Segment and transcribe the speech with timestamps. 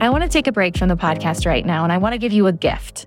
[0.00, 2.18] I want to take a break from the podcast right now and I want to
[2.18, 3.06] give you a gift.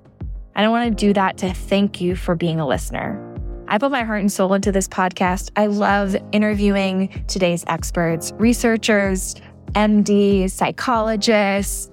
[0.54, 3.20] And I want to do that to thank you for being a listener.
[3.68, 5.50] I put my heart and soul into this podcast.
[5.56, 9.34] I love interviewing today's experts, researchers,
[9.72, 11.90] MDs, psychologists,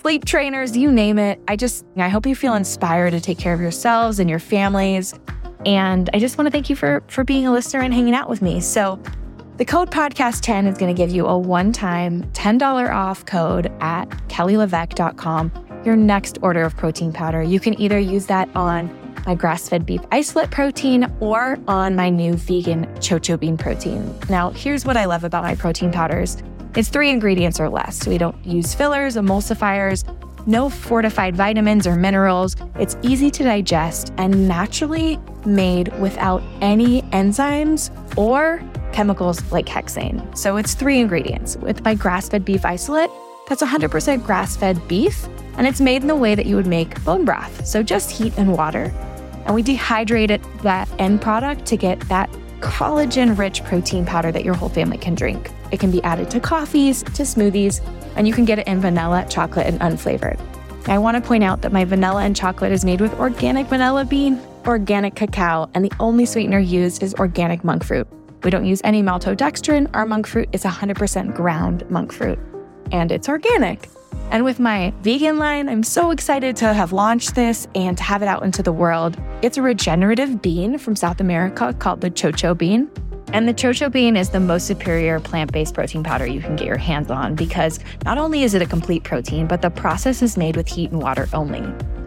[0.00, 1.38] sleep trainers, you name it.
[1.46, 5.12] I just, I hope you feel inspired to take care of yourselves and your families.
[5.66, 8.30] And I just want to thank you for, for being a listener and hanging out
[8.30, 8.60] with me.
[8.60, 8.98] So,
[9.56, 14.06] the code podcast10 is going to give you a one time $10 off code at
[14.28, 15.52] kellyleveque.com.
[15.84, 17.42] Your next order of protein powder.
[17.42, 22.08] You can either use that on my grass fed beef isolate protein or on my
[22.08, 24.14] new vegan chocho bean protein.
[24.28, 26.42] Now, here's what I love about my protein powders
[26.74, 28.06] it's three ingredients or less.
[28.06, 30.04] We don't use fillers, emulsifiers,
[30.46, 32.56] no fortified vitamins or minerals.
[32.76, 40.36] It's easy to digest and naturally made without any enzymes or chemicals like hexane.
[40.36, 41.56] So it's three ingredients.
[41.56, 43.10] With my grass fed beef isolate,
[43.48, 47.02] that's 100% grass fed beef, and it's made in the way that you would make
[47.04, 47.66] bone broth.
[47.66, 48.92] So just heat and water.
[49.44, 54.44] And we dehydrate it, that end product to get that collagen rich protein powder that
[54.44, 55.50] your whole family can drink.
[55.72, 57.80] It can be added to coffees, to smoothies,
[58.16, 60.40] and you can get it in vanilla, chocolate, and unflavored.
[60.86, 64.04] I want to point out that my vanilla and chocolate is made with organic vanilla
[64.04, 68.06] bean, organic cacao, and the only sweetener used is organic monk fruit.
[68.42, 69.90] We don't use any maltodextrin.
[69.94, 72.38] Our monk fruit is 100% ground monk fruit,
[72.90, 73.88] and it's organic.
[74.30, 78.22] And with my vegan line, I'm so excited to have launched this and to have
[78.22, 79.16] it out into the world.
[79.42, 82.90] It's a regenerative bean from South America called the chocho bean.
[83.28, 86.66] And the chocho bean is the most superior plant based protein powder you can get
[86.66, 90.36] your hands on because not only is it a complete protein, but the process is
[90.36, 91.62] made with heat and water only.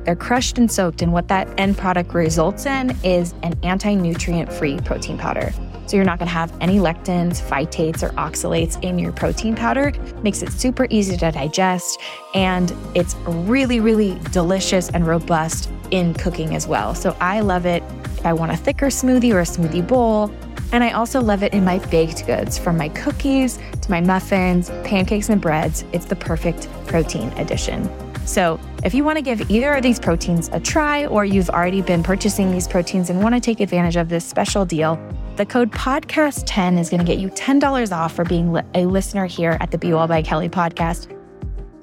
[0.05, 4.53] They're crushed and soaked, and what that end product results in is an anti nutrient
[4.53, 5.51] free protein powder.
[5.87, 9.93] So you're not to have any lectins, phytates, or oxalates in your protein powder.
[10.23, 11.99] Makes it super easy to digest,
[12.33, 16.95] and it's really, really delicious and robust in cooking as well.
[16.95, 17.83] So I love it
[18.17, 20.31] if I want a thicker smoothie or a smoothie bowl.
[20.71, 24.69] And I also love it in my baked goods, from my cookies to my muffins,
[24.83, 25.85] pancakes, and breads.
[25.93, 27.89] It's the perfect protein addition.
[28.25, 31.81] So, if you want to give either of these proteins a try, or you've already
[31.81, 34.99] been purchasing these proteins and want to take advantage of this special deal,
[35.35, 39.57] the code podcast10 is going to get you $10 off for being a listener here
[39.59, 41.11] at the Be Well by Kelly podcast.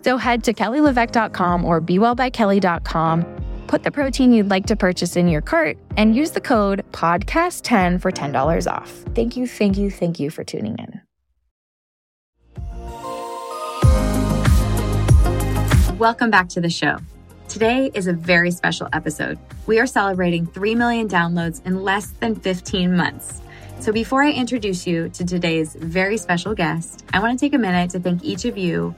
[0.05, 3.42] So head to kellyleveque.com or bewellbykelly.com,
[3.73, 8.03] put the protein you'd like to purchase in your cart, and use the code podcast10
[8.03, 8.91] for $10 off.
[9.15, 11.01] Thank you, thank you, thank you for tuning in.
[15.97, 16.99] Welcome back to the show.
[17.49, 19.39] Today is a very special episode.
[19.67, 23.41] We are celebrating 3 million downloads in less than 15 months.
[23.81, 27.59] So, before I introduce you to today's very special guest, I want to take a
[27.59, 28.95] minute to thank each of you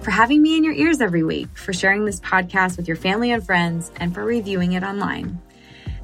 [0.00, 3.32] for having me in your ears every week, for sharing this podcast with your family
[3.32, 5.40] and friends, and for reviewing it online.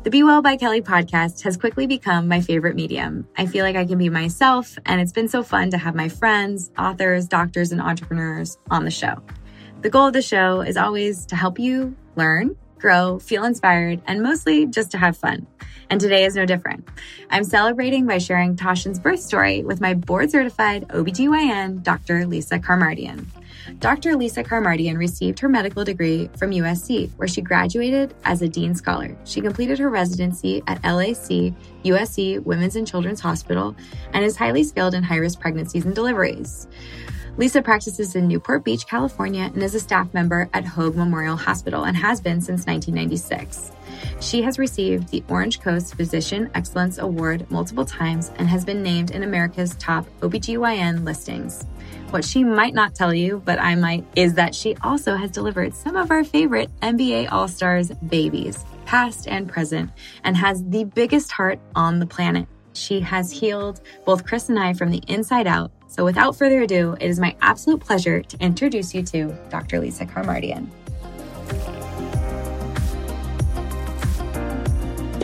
[0.02, 3.26] The Be Well by Kelly podcast has quickly become my favorite medium.
[3.38, 6.08] I feel like I can be myself, and it's been so fun to have my
[6.08, 9.22] friends, authors, doctors, and entrepreneurs on the show.
[9.80, 14.22] The goal of the show is always to help you learn, grow, feel inspired, and
[14.22, 15.46] mostly just to have fun.
[15.88, 16.86] And today is no different.
[17.30, 22.26] I'm celebrating by sharing Toshin's birth story with my board certified OBGYN, Dr.
[22.26, 23.26] Lisa Karamardian.
[23.78, 24.16] Dr.
[24.16, 29.16] Lisa Karamardian received her medical degree from USC, where she graduated as a Dean Scholar.
[29.24, 31.54] She completed her residency at LAC
[31.84, 33.74] USC Women's and Children's Hospital
[34.12, 36.68] and is highly skilled in high risk pregnancies and deliveries.
[37.36, 41.82] Lisa practices in Newport Beach, California, and is a staff member at Hoag Memorial Hospital
[41.82, 43.72] and has been since 1996.
[44.20, 49.10] She has received the Orange Coast Physician Excellence Award multiple times and has been named
[49.10, 51.66] in America's top OBGYN listings.
[52.14, 55.74] What she might not tell you, but I might, is that she also has delivered
[55.74, 59.90] some of our favorite NBA All Stars babies, past and present,
[60.22, 62.46] and has the biggest heart on the planet.
[62.72, 66.96] She has healed both Chris and I from the inside out so without further ado,
[67.00, 69.78] it is my absolute pleasure to introduce you to Dr.
[69.78, 70.66] Lisa Karamardian.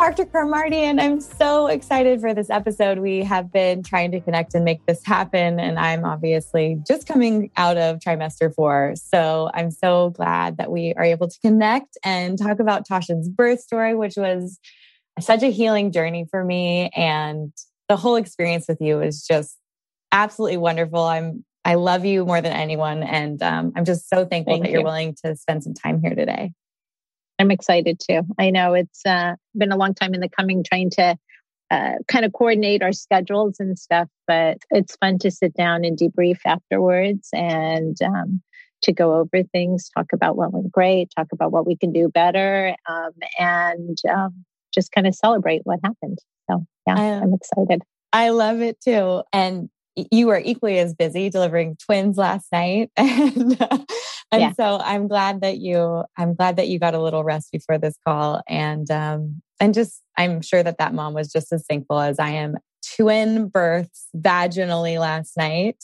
[0.01, 0.25] Dr.
[0.25, 3.01] Karamardian, I'm so excited for this episode.
[3.01, 7.51] We have been trying to connect and make this happen, and I'm obviously just coming
[7.59, 8.95] out of trimester four.
[8.97, 13.61] So I'm so glad that we are able to connect and talk about Tasha's birth
[13.61, 14.59] story, which was
[15.21, 16.89] such a healing journey for me.
[16.97, 17.53] And
[17.91, 19.59] the whole experience with you is just
[20.13, 21.05] absolutely wonderful.
[21.05, 24.73] I'm I love you more than anyone, and um, I'm just so thankful Thank that
[24.73, 26.55] you're willing to spend some time here today.
[27.41, 28.21] I'm excited too.
[28.39, 31.17] I know it's uh, been a long time in the coming, trying to
[31.71, 35.99] uh, kind of coordinate our schedules and stuff, but it's fun to sit down and
[35.99, 38.43] debrief afterwards and um,
[38.83, 42.11] to go over things, talk about what went great, talk about what we can do
[42.11, 44.45] better, um, and um,
[44.75, 46.19] just kind of celebrate what happened.
[46.51, 47.83] So, yeah, I, I'm excited.
[48.13, 49.23] I love it too.
[49.33, 49.71] And
[50.11, 52.91] you were equally as busy delivering twins last night.
[52.97, 53.79] and, uh,
[54.33, 54.53] and yeah.
[54.53, 57.97] so I'm glad that you, I'm glad that you got a little rest before this
[58.07, 58.43] call.
[58.49, 62.31] And, um, and just, I'm sure that that mom was just as thankful as I
[62.31, 62.57] am.
[62.97, 65.83] Twin births vaginally last night.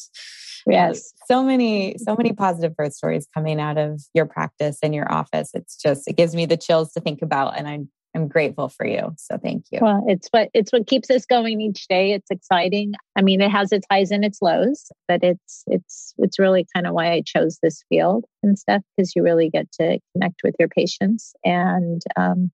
[0.68, 1.12] Yes.
[1.28, 5.50] so many, so many positive birth stories coming out of your practice and your office.
[5.54, 7.56] It's just, it gives me the chills to think about.
[7.56, 9.14] And I'm I'm grateful for you.
[9.18, 9.78] So thank you.
[9.82, 12.12] Well, it's what it's what keeps us going each day.
[12.12, 12.94] It's exciting.
[13.14, 16.86] I mean, it has its highs and its lows, but it's it's it's really kind
[16.86, 20.54] of why I chose this field and stuff because you really get to connect with
[20.58, 22.50] your patients and um,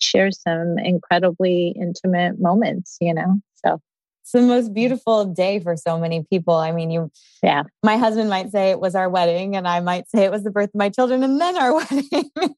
[0.00, 2.96] share some incredibly intimate moments.
[3.00, 3.80] You know, so
[4.24, 6.54] it's the most beautiful day for so many people.
[6.54, 7.10] I mean, you,
[7.42, 7.64] yeah.
[7.82, 10.50] My husband might say it was our wedding, and I might say it was the
[10.50, 11.74] birth of my children and then our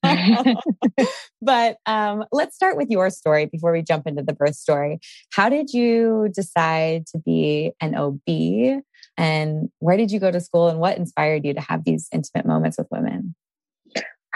[0.05, 0.55] wedding.
[1.41, 4.99] but um, let's start with your story before we jump into the birth story.
[5.33, 8.81] How did you decide to be an OB?
[9.17, 10.69] And where did you go to school?
[10.69, 13.35] And what inspired you to have these intimate moments with women?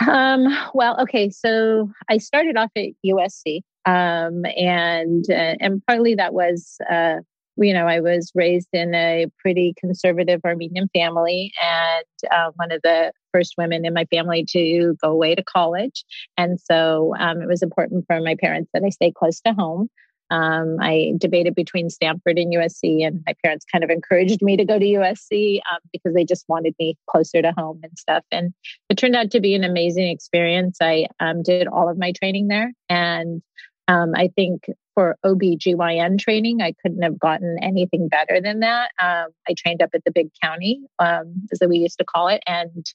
[0.05, 6.33] Um, well, okay, so I started off at USC um, and uh, and partly that
[6.33, 7.17] was uh,
[7.57, 12.81] you know I was raised in a pretty conservative Armenian family, and uh, one of
[12.83, 16.03] the first women in my family to go away to college,
[16.37, 19.89] and so um, it was important for my parents that I stay close to home.
[20.31, 24.63] Um, I debated between Stanford and USC, and my parents kind of encouraged me to
[24.63, 28.23] go to USC um, because they just wanted me closer to home and stuff.
[28.31, 28.53] And
[28.89, 30.77] it turned out to be an amazing experience.
[30.81, 33.41] I um, did all of my training there, and
[33.87, 38.91] um, I think for OB/GYN training, I couldn't have gotten anything better than that.
[39.01, 42.41] Um, I trained up at the big county, um, as we used to call it,
[42.47, 42.85] and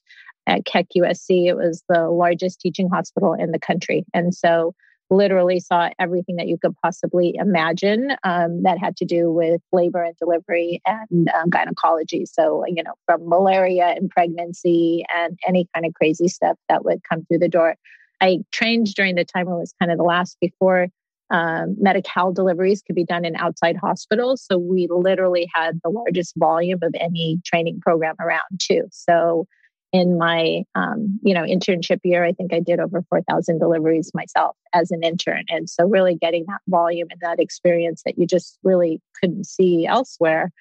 [0.45, 4.05] at Keck USC, it was the largest teaching hospital in the country.
[4.13, 4.73] And so,
[5.09, 10.03] literally saw everything that you could possibly imagine um, that had to do with labor
[10.03, 12.25] and delivery and um, gynecology.
[12.25, 17.01] So, you know, from malaria and pregnancy and any kind of crazy stuff that would
[17.09, 17.75] come through the door.
[18.21, 20.87] I trained during the time when it was kind of the last before
[21.29, 24.45] um, Medi-Cal deliveries could be done in outside hospitals.
[24.49, 28.83] So we literally had the largest volume of any training program around too.
[28.91, 29.45] So
[29.93, 34.55] in my um, you know internship year, I think I did over 4,000 deliveries myself
[34.73, 35.43] as an intern.
[35.49, 39.85] And so really getting that volume and that experience that you just really couldn't see
[39.85, 40.51] elsewhere.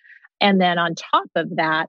[0.40, 1.88] And then on top of that,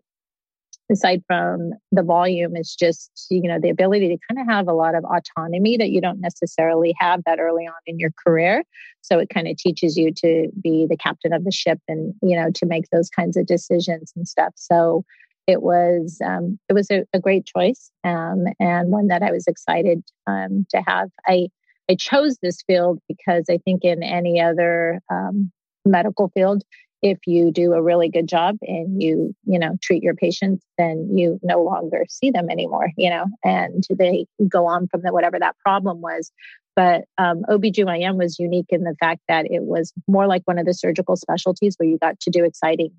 [0.90, 4.74] aside from the volume is just you know the ability to kind of have a
[4.74, 8.64] lot of autonomy that you don't necessarily have that early on in your career.
[9.02, 12.36] So it kind of teaches you to be the captain of the ship and you
[12.36, 14.54] know to make those kinds of decisions and stuff.
[14.56, 15.04] So
[15.48, 19.48] it was um, it was a, a great choice um, and one that i was
[19.48, 21.10] excited um, to have.
[21.26, 21.48] I
[21.90, 25.52] i chose this field because i think in any other um,
[25.86, 26.64] medical field
[27.02, 31.10] if you do a really good job and you you know treat your patients then
[31.16, 35.40] you no longer see them anymore you know and they go on from the, whatever
[35.40, 36.32] that problem was.
[36.76, 40.68] But um, OB/GYN was unique in the fact that it was more like one of
[40.68, 42.92] the surgical specialties where you got to do exciting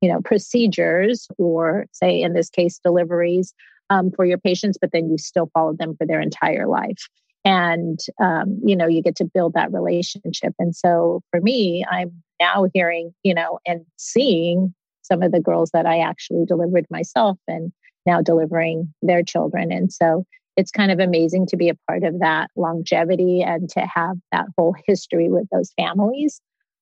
[0.00, 3.54] you know procedures or say in this case deliveries
[3.90, 7.08] um, for your patients but then you still followed them for their entire life.
[7.44, 10.54] And um, you know you get to build that relationship.
[10.58, 15.70] And so for me i'm now hearing, you know, and seeing some of the girls
[15.72, 17.72] that I actually delivered myself and
[18.06, 19.70] now delivering their children.
[19.70, 20.24] And so
[20.56, 24.46] it's kind of amazing to be a part of that longevity and to have that
[24.56, 26.40] whole history with those families.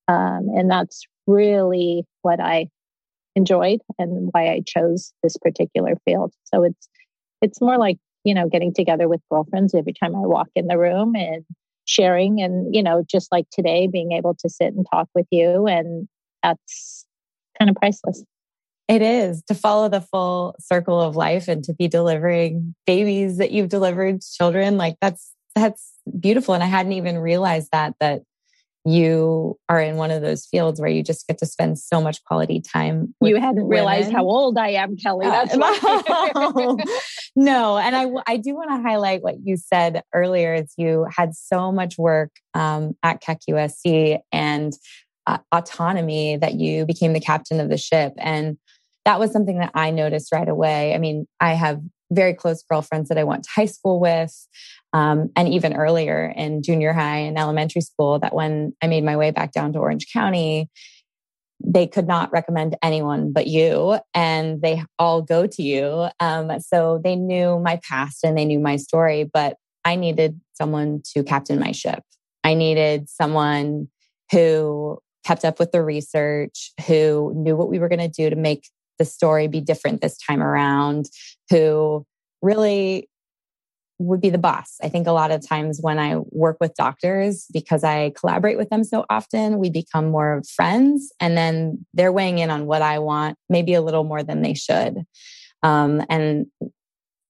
[0.09, 2.69] Um, and that's really what I
[3.37, 6.33] enjoyed and why I chose this particular field.
[6.45, 6.89] So it's
[7.41, 10.79] it's more like you know getting together with girlfriends every time I walk in the
[10.79, 11.45] room and
[11.89, 15.67] sharing and you know just like today being able to sit and talk with you
[15.67, 16.07] and
[16.43, 17.07] that's
[17.59, 18.23] kind of priceless.
[18.87, 19.43] It is.
[19.49, 24.23] To follow the full circle of life and to be delivering babies that you've delivered
[24.23, 28.23] children like that's that's beautiful and i hadn't even realized that that
[28.91, 32.23] you are in one of those fields where you just get to spend so much
[32.25, 33.15] quality time.
[33.21, 33.71] you hadn't women.
[33.71, 35.27] realized how old I am, Kelly.
[35.27, 36.77] That's uh,
[37.37, 40.55] no, and I I do want to highlight what you said earlier.
[40.55, 44.73] Is you had so much work um, at Keck USC and
[45.27, 48.59] uh, autonomy that you became the captain of the ship, and
[49.05, 50.95] that was something that I noticed right away.
[50.95, 51.81] I mean, I have
[52.11, 54.35] very close girlfriends that I went to high school with
[54.93, 59.17] um, and even earlier in junior high and elementary school that when I made my
[59.17, 60.71] way back down to Orange County,
[61.65, 66.09] they could not recommend anyone but you and they all go to you.
[66.21, 71.01] Um, so they knew my past and they knew my story but i needed someone
[71.15, 72.03] to captain my ship.
[72.45, 73.89] I needed someone
[74.31, 78.37] who kept up with the research who knew what we were going to do to
[78.37, 81.07] make the story be different this time around
[81.51, 82.07] who
[82.43, 83.09] really
[83.99, 84.77] would be the boss.
[84.83, 88.71] I think a lot of times when I work with doctors, because I collaborate with
[88.71, 93.01] them so often, we become more friends and then they're weighing in on what I
[93.01, 95.05] want, maybe a little more than they should.
[95.65, 96.47] Um, and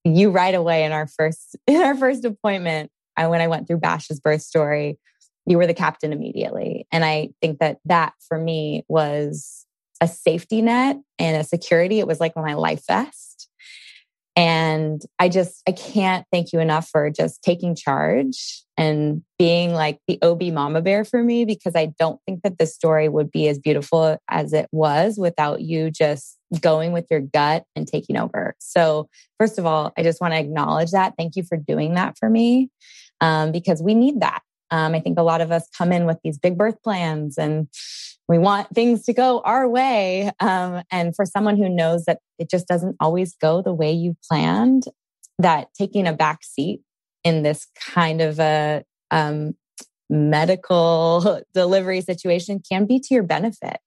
[0.04, 3.78] you right away in our first in our first appointment, I when I went through
[3.78, 4.98] Bash's birth story,
[5.46, 6.86] you were the captain immediately.
[6.92, 9.64] And I think that that for me was
[10.00, 11.98] a safety net and a security.
[11.98, 13.38] It was like my life vest
[14.38, 19.98] and I just, I can't thank you enough for just taking charge and being like
[20.06, 23.48] the OB mama bear for me because I don't think that the story would be
[23.48, 28.54] as beautiful as it was without you just going with your gut and taking over.
[28.60, 29.08] So,
[29.40, 31.14] first of all, I just want to acknowledge that.
[31.18, 32.70] Thank you for doing that for me
[33.20, 34.42] um, because we need that.
[34.70, 37.68] Um, I think a lot of us come in with these big birth plans and
[38.28, 40.30] we want things to go our way.
[40.40, 44.16] Um, and for someone who knows that it just doesn't always go the way you
[44.28, 44.84] planned,
[45.38, 46.82] that taking a back seat
[47.24, 49.54] in this kind of a um,
[50.10, 53.78] medical delivery situation can be to your benefit.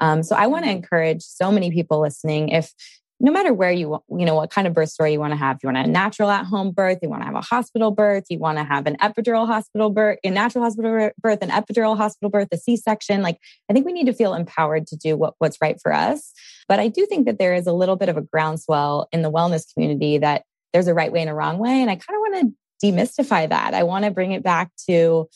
[0.00, 2.72] Um, so I want to encourage so many people listening if
[3.20, 5.58] no matter where you you know what kind of birth story you want to have
[5.62, 8.38] you want a natural at home birth you want to have a hospital birth you
[8.38, 12.48] want to have an epidural hospital birth a natural hospital birth an epidural hospital birth
[12.52, 13.38] a c-section like
[13.70, 16.32] i think we need to feel empowered to do what, what's right for us.
[16.68, 19.30] But i do think that there is a little bit of a groundswell in the
[19.30, 22.20] wellness community that there's a right way and a wrong way and i kind of
[22.20, 22.54] want to
[22.84, 23.72] demystify that.
[23.72, 25.28] I want to bring it back to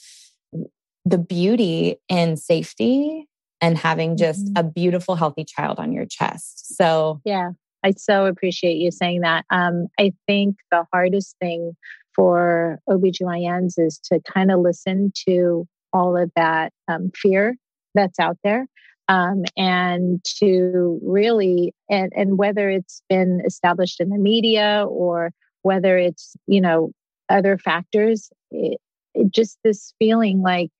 [1.04, 3.26] the beauty in safety
[3.60, 4.58] and having just mm-hmm.
[4.66, 6.76] a beautiful healthy child on your chest.
[6.76, 7.50] So yeah
[7.84, 9.44] I so appreciate you saying that.
[9.50, 11.76] Um, I think the hardest thing
[12.14, 17.56] for OBGYNs is to kind of listen to all of that um, fear
[17.94, 18.66] that's out there
[19.08, 25.30] um, and to really, and, and whether it's been established in the media or
[25.62, 26.90] whether it's, you know,
[27.28, 28.80] other factors, it,
[29.14, 30.70] it just this feeling like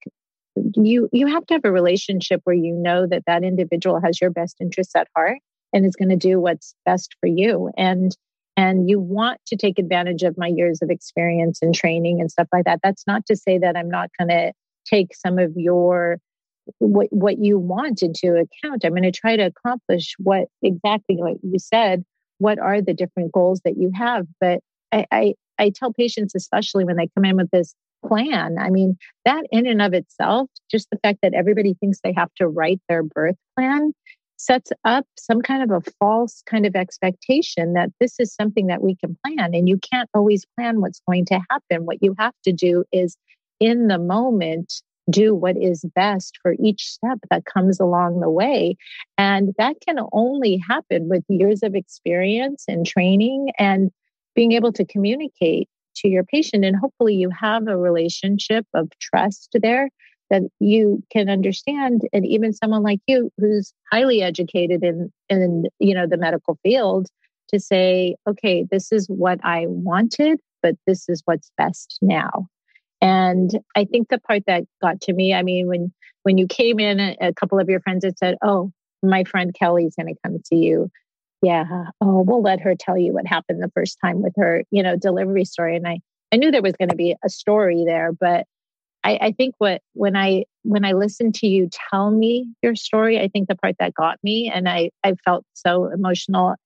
[0.74, 4.30] you you have to have a relationship where you know that that individual has your
[4.30, 5.38] best interests at heart
[5.72, 7.70] and is going to do what's best for you.
[7.76, 8.16] And
[8.56, 12.48] and you want to take advantage of my years of experience and training and stuff
[12.52, 12.80] like that.
[12.82, 14.52] That's not to say that i'm not going to
[14.86, 16.18] take some of your
[16.78, 18.84] what what you want into account.
[18.84, 22.04] I'm going to try to accomplish what exactly what you said
[22.38, 24.26] what are the different goals that you have.
[24.40, 24.60] But
[24.92, 27.74] I, I i tell patients especially when they come in with this
[28.06, 32.14] plan i mean that in and of itself just the fact that everybody thinks they
[32.16, 33.92] have to write their birth plan
[34.38, 38.82] sets up some kind of a false kind of expectation that this is something that
[38.82, 39.52] we can plan.
[39.52, 41.84] And you can't always plan what's going to happen.
[41.84, 43.16] What you have to do is
[43.60, 44.80] in the moment,
[45.10, 48.76] do what is best for each step that comes along the way.
[49.16, 53.90] And that can only happen with years of experience and training and
[54.34, 56.64] being able to communicate to your patient.
[56.64, 59.88] And hopefully, you have a relationship of trust there
[60.30, 62.02] that you can understand.
[62.12, 67.08] And even someone like you who's highly educated in in you know the medical field
[67.48, 72.48] to say okay this is what i wanted but this is what's best now.
[73.00, 75.92] And i think the part that got to me i mean when
[76.24, 79.94] when you came in a couple of your friends had said oh my friend kelly's
[79.96, 80.90] going to come see you.
[81.42, 84.82] Yeah oh we'll let her tell you what happened the first time with her you
[84.82, 85.76] know delivery story.
[85.76, 86.00] And i
[86.32, 88.46] i knew there was going to be a story there but
[89.08, 93.18] I, I think what when I when I listened to you tell me your story,
[93.18, 96.56] I think the part that got me and I, I felt so emotional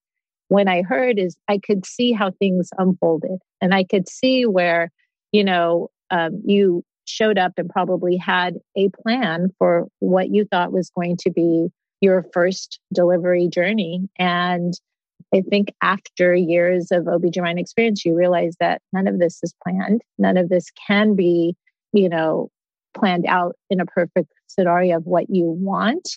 [0.49, 4.91] when I heard is I could see how things unfolded and I could see where,
[5.31, 10.73] you know, um, you showed up and probably had a plan for what you thought
[10.73, 11.69] was going to be
[12.01, 14.09] your first delivery journey.
[14.19, 14.75] And
[15.33, 20.03] I think after years of OB/GYN experience, you realize that none of this is planned.
[20.19, 21.55] None of this can be
[21.93, 22.51] you know,
[22.95, 26.09] planned out in a perfect scenario of what you want.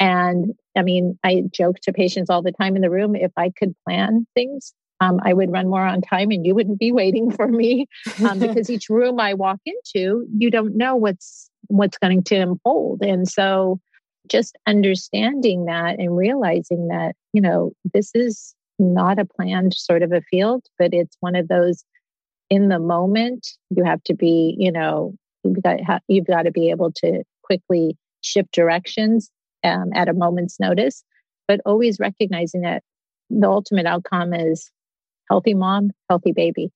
[0.00, 3.50] And I mean, I joke to patients all the time in the room if I
[3.50, 7.30] could plan things, um, I would run more on time and you wouldn't be waiting
[7.30, 7.86] for me
[8.26, 13.02] um, because each room I walk into, you don't know what's what's going to unfold.
[13.02, 13.80] And so
[14.28, 20.12] just understanding that and realizing that, you know, this is not a planned sort of
[20.12, 21.84] a field, but it's one of those
[22.50, 25.14] in the moment you have to be you know
[25.44, 25.78] you've got
[26.08, 29.30] you've got to be able to quickly shift directions
[29.64, 31.02] um, at a moment's notice,
[31.46, 32.82] but always recognizing that
[33.30, 34.70] the ultimate outcome is
[35.28, 36.70] healthy mom, healthy baby,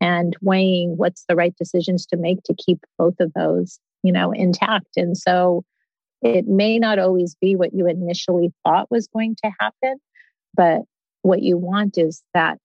[0.00, 4.32] and weighing what's the right decisions to make to keep both of those, you know,
[4.32, 4.96] intact.
[4.96, 5.64] And so
[6.22, 9.96] it may not always be what you initially thought was going to happen,
[10.54, 10.82] but
[11.22, 12.58] what you want is that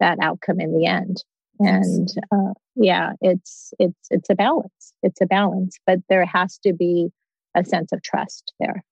[0.00, 1.22] that outcome in the end.
[1.58, 4.92] And uh, yeah, it's it's it's a balance.
[5.02, 7.08] It's a balance, but there has to be
[7.56, 8.84] a sense of trust there.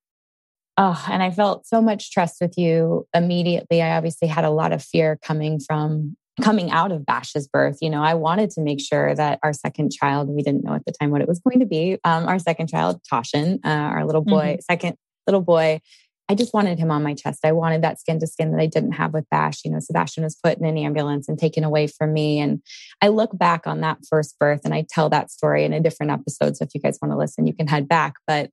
[0.76, 3.80] Oh, and I felt so much trust with you immediately.
[3.80, 7.78] I obviously had a lot of fear coming from coming out of Bash's birth.
[7.80, 10.84] You know, I wanted to make sure that our second child, we didn't know at
[10.84, 14.04] the time what it was going to be, um, our second child, Toshin, uh, our
[14.04, 14.72] little boy, mm-hmm.
[14.72, 14.96] second
[15.28, 15.80] little boy,
[16.28, 17.44] I just wanted him on my chest.
[17.44, 19.64] I wanted that skin to skin that I didn't have with Bash.
[19.64, 22.40] You know, Sebastian was put in an ambulance and taken away from me.
[22.40, 22.62] And
[23.02, 26.12] I look back on that first birth and I tell that story in a different
[26.12, 26.56] episode.
[26.56, 28.14] So if you guys want to listen, you can head back.
[28.26, 28.50] But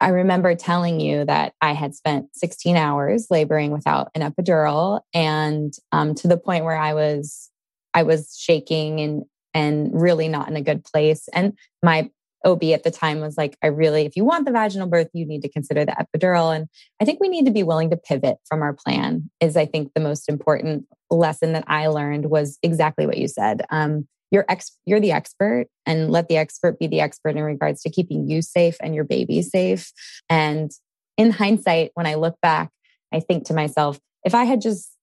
[0.00, 5.72] I remember telling you that I had spent 16 hours laboring without an epidural and
[5.92, 7.50] um, to the point where I was
[7.92, 11.28] I was shaking and and really not in a good place.
[11.34, 12.10] And my
[12.44, 15.26] OB at the time was like, I really, if you want the vaginal birth, you
[15.26, 16.54] need to consider the epidural.
[16.54, 16.68] And
[17.00, 19.92] I think we need to be willing to pivot from our plan, is I think
[19.94, 23.62] the most important lesson that I learned was exactly what you said.
[23.70, 27.82] Um, you're ex- you're the expert and let the expert be the expert in regards
[27.82, 29.92] to keeping you safe and your baby safe.
[30.28, 30.70] And
[31.16, 32.70] in hindsight, when I look back,
[33.12, 34.96] I think to myself, if I had just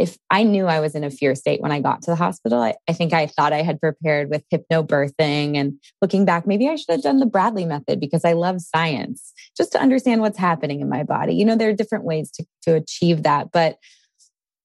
[0.00, 2.60] if I knew I was in a fear state when I got to the hospital,
[2.62, 5.56] I, I, think I thought I had prepared with hypnobirthing.
[5.56, 9.32] And looking back, maybe I should have done the Bradley method because I love science
[9.56, 11.34] just to understand what's happening in my body.
[11.34, 13.76] You know, there are different ways to, to achieve that, but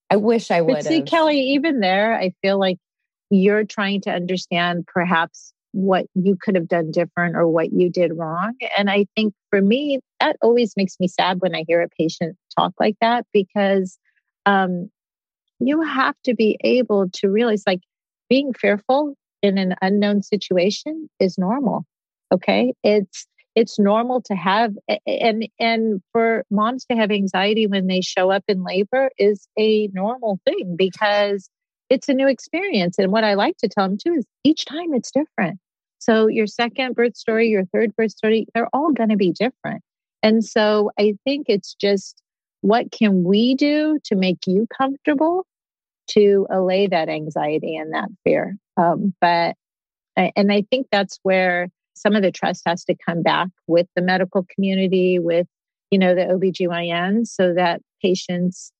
[0.09, 0.83] I wish I would.
[0.83, 2.77] See, Kelly, even there, I feel like
[3.29, 8.13] you're trying to understand perhaps what you could have done different or what you did
[8.15, 8.53] wrong.
[8.77, 12.37] And I think for me, that always makes me sad when I hear a patient
[12.57, 13.97] talk like that because
[14.45, 14.89] um,
[15.59, 17.81] you have to be able to realize like
[18.29, 21.85] being fearful in an unknown situation is normal.
[22.33, 22.73] Okay.
[22.83, 24.73] It's, it's normal to have
[25.07, 29.87] and and for moms to have anxiety when they show up in labor is a
[29.87, 31.49] normal thing because
[31.89, 34.93] it's a new experience and what i like to tell them too is each time
[34.93, 35.57] it's different
[35.99, 39.81] so your second birth story your third birth story they're all going to be different
[40.21, 42.21] and so i think it's just
[42.65, 45.45] what can we do to make you comfortable
[46.07, 48.57] to allay that anxiety and that fear.
[48.75, 49.55] Um, but,
[50.17, 54.01] and I think that's where some of the trust has to come back with the
[54.01, 55.45] medical community, with,
[55.91, 58.71] you know, the OBGYN so that patients,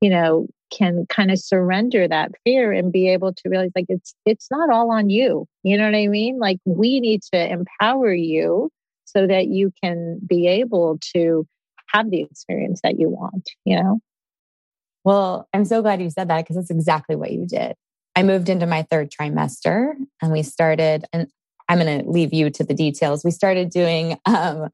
[0.00, 4.14] you know, can kind of surrender that fear and be able to realize like it's
[4.24, 5.46] it's not all on you.
[5.64, 6.38] You know what I mean?
[6.38, 8.70] Like we need to empower you
[9.04, 11.44] so that you can be able to
[11.92, 14.00] have the experience that you want, you know?
[15.04, 17.74] Well, I'm so glad you said that because that's exactly what you did.
[18.14, 21.28] I moved into my third trimester and we started, and
[21.68, 23.24] I'm going to leave you to the details.
[23.24, 24.68] We started doing um,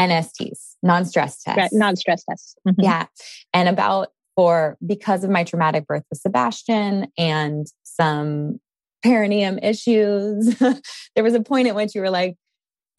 [0.00, 1.74] NSTs, non stress tests.
[1.74, 2.56] Non stress tests.
[2.66, 2.82] Mm-hmm.
[2.82, 3.06] Yeah.
[3.54, 8.60] And about for, because of my traumatic birth with Sebastian and some
[9.02, 10.58] perineum issues,
[11.14, 12.36] there was a point at which you were like,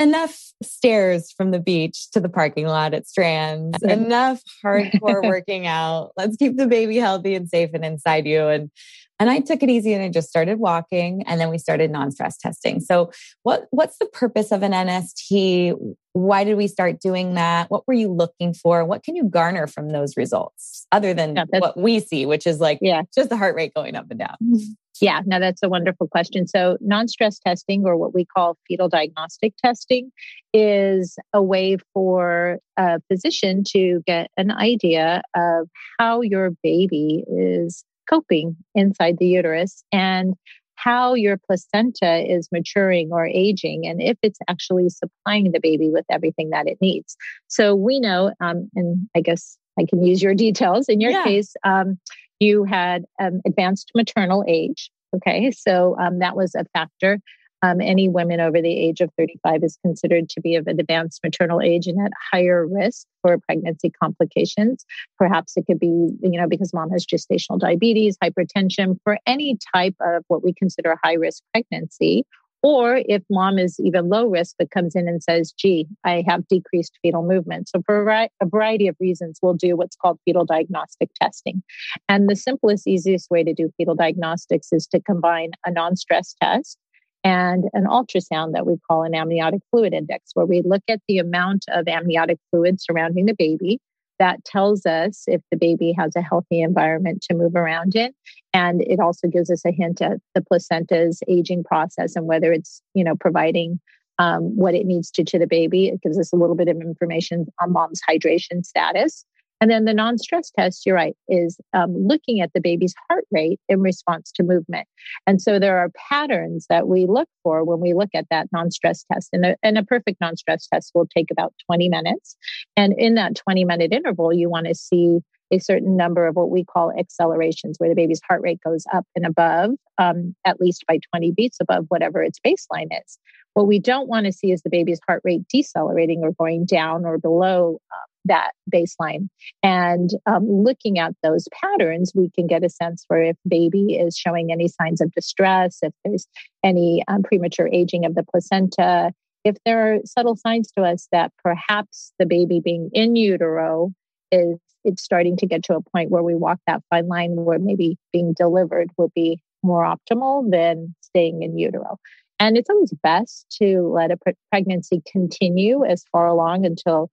[0.02, 6.12] enough stairs from the beach to the parking lot at Strands, enough hardcore working out.
[6.18, 8.48] Let's keep the baby healthy and safe and inside you.
[8.48, 8.72] And
[9.22, 12.38] and I took it easy and I just started walking and then we started non-stress
[12.38, 12.80] testing.
[12.80, 13.12] So
[13.44, 15.76] what what's the purpose of an NST?
[16.14, 17.70] Why did we start doing that?
[17.70, 18.84] What were you looking for?
[18.84, 22.60] What can you garner from those results other than yeah, what we see, which is
[22.60, 23.04] like yeah.
[23.14, 24.38] just the heart rate going up and down?
[25.00, 26.46] Yeah, now that's a wonderful question.
[26.46, 30.12] So, non stress testing, or what we call fetal diagnostic testing,
[30.54, 37.84] is a way for a physician to get an idea of how your baby is
[38.12, 40.36] coping inside the uterus and
[40.76, 46.06] how your placenta is maturing or aging and if it's actually supplying the baby with
[46.10, 47.16] everything that it needs.
[47.48, 50.90] So we know, um, and I guess I can use your details.
[50.90, 51.24] In your yeah.
[51.24, 52.00] case, um,
[52.40, 54.90] you had um, advanced maternal age.
[55.16, 57.20] Okay, so um, that was a factor.
[57.64, 61.22] Um, any women over the age of 35 is considered to be of an advanced
[61.24, 64.86] maternal age and at higher risk for pregnancy complications.
[65.18, 69.96] Perhaps it could be, you know, because mom has gestational diabetes, hypertension, for any type
[70.02, 72.26] of what we consider high risk pregnancy.
[72.64, 76.48] Or if mom is even low risk, but comes in and says, gee, I have
[76.48, 77.70] decreased fetal movement.
[77.70, 81.64] So, for a variety of reasons, we'll do what's called fetal diagnostic testing.
[82.08, 86.36] And the simplest, easiest way to do fetal diagnostics is to combine a non stress
[86.40, 86.78] test
[87.24, 91.20] and an ultrasound that we call an amniotic fluid index, where we look at the
[91.20, 93.80] amount of amniotic fluid surrounding the baby.
[94.20, 98.12] That tells us if the baby has a healthy environment to move around in.
[98.54, 102.84] And it also gives us a hint at the placenta's aging process and whether it's,
[102.94, 103.80] you know, providing
[104.20, 105.88] um, what it needs to to the baby.
[105.88, 109.26] It gives us a little bit of information on mom's hydration status.
[109.62, 113.26] And then the non stress test, you're right, is um, looking at the baby's heart
[113.32, 114.88] rate in response to movement.
[115.28, 118.72] And so there are patterns that we look for when we look at that non
[118.72, 119.30] stress test.
[119.32, 122.36] And a, and a perfect non stress test will take about 20 minutes.
[122.76, 125.20] And in that 20 minute interval, you want to see
[125.52, 129.06] a certain number of what we call accelerations, where the baby's heart rate goes up
[129.16, 133.20] and above, um, at least by 20 beats above whatever its baseline is.
[133.54, 137.06] What we don't want to see is the baby's heart rate decelerating or going down
[137.06, 139.28] or below uh, that baseline.
[139.64, 144.18] And um, looking at those patterns, we can get a sense for if baby is
[144.18, 146.28] showing any signs of distress, if there's
[146.64, 149.12] any um, premature aging of the placenta,
[149.44, 153.92] if there are subtle signs to us that perhaps the baby being in utero
[154.32, 157.60] is it's starting to get to a point where we walk that fine line where
[157.60, 161.98] maybe being delivered would be more optimal than staying in utero.
[162.40, 167.10] And it's always best to let a pre- pregnancy continue as far along until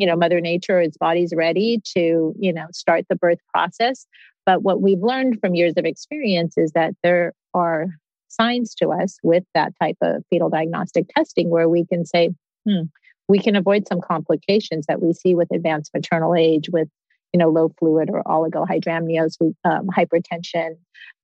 [0.00, 4.06] you know mother nature its body's ready to you know start the birth process.
[4.46, 7.88] But what we've learned from years of experience is that there are
[8.28, 12.30] signs to us with that type of fetal diagnostic testing where we can say
[12.66, 12.84] hmm,
[13.28, 16.88] we can avoid some complications that we see with advanced maternal age with
[17.32, 20.76] you know low fluid or oligohydramnios um, hypertension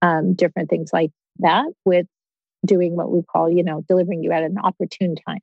[0.02, 2.06] um, different things like that with
[2.64, 5.40] doing what we call you know delivering you at an opportune time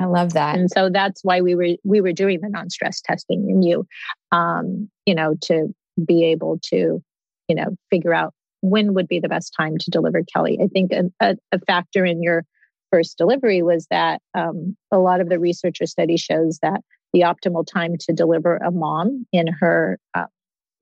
[0.00, 0.56] I love that.
[0.56, 3.86] And so that's why we were we were doing the non-stress testing in you,
[4.30, 7.02] um, you know, to be able to,
[7.48, 10.58] you know, figure out when would be the best time to deliver Kelly.
[10.62, 12.44] I think a, a, a factor in your
[12.92, 16.80] first delivery was that um, a lot of the researcher study shows that
[17.12, 20.26] the optimal time to deliver a mom in her uh,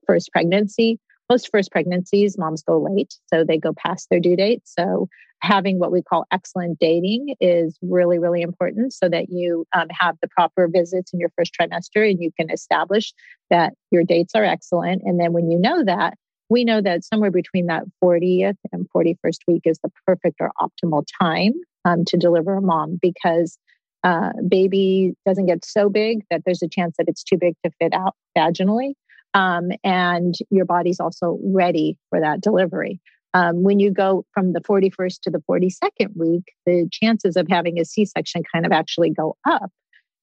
[0.05, 0.99] first pregnancy
[1.29, 4.61] most first pregnancies, moms go late, so they go past their due date.
[4.65, 5.09] So
[5.41, 10.15] having what we call excellent dating is really, really important so that you um, have
[10.21, 13.13] the proper visits in your first trimester and you can establish
[13.49, 15.01] that your dates are excellent.
[15.05, 16.15] And then when you know that,
[16.49, 21.05] we know that somewhere between that 40th and 41st week is the perfect or optimal
[21.21, 21.53] time
[21.85, 23.57] um, to deliver a mom because
[24.03, 27.71] uh, baby doesn't get so big that there's a chance that it's too big to
[27.79, 28.93] fit out vaginally
[29.33, 32.99] um, and your body's also ready for that delivery.
[33.37, 37.79] Um, when you go from the 41st to the 42nd week, the chances of having
[37.79, 39.69] a C section kind of actually go up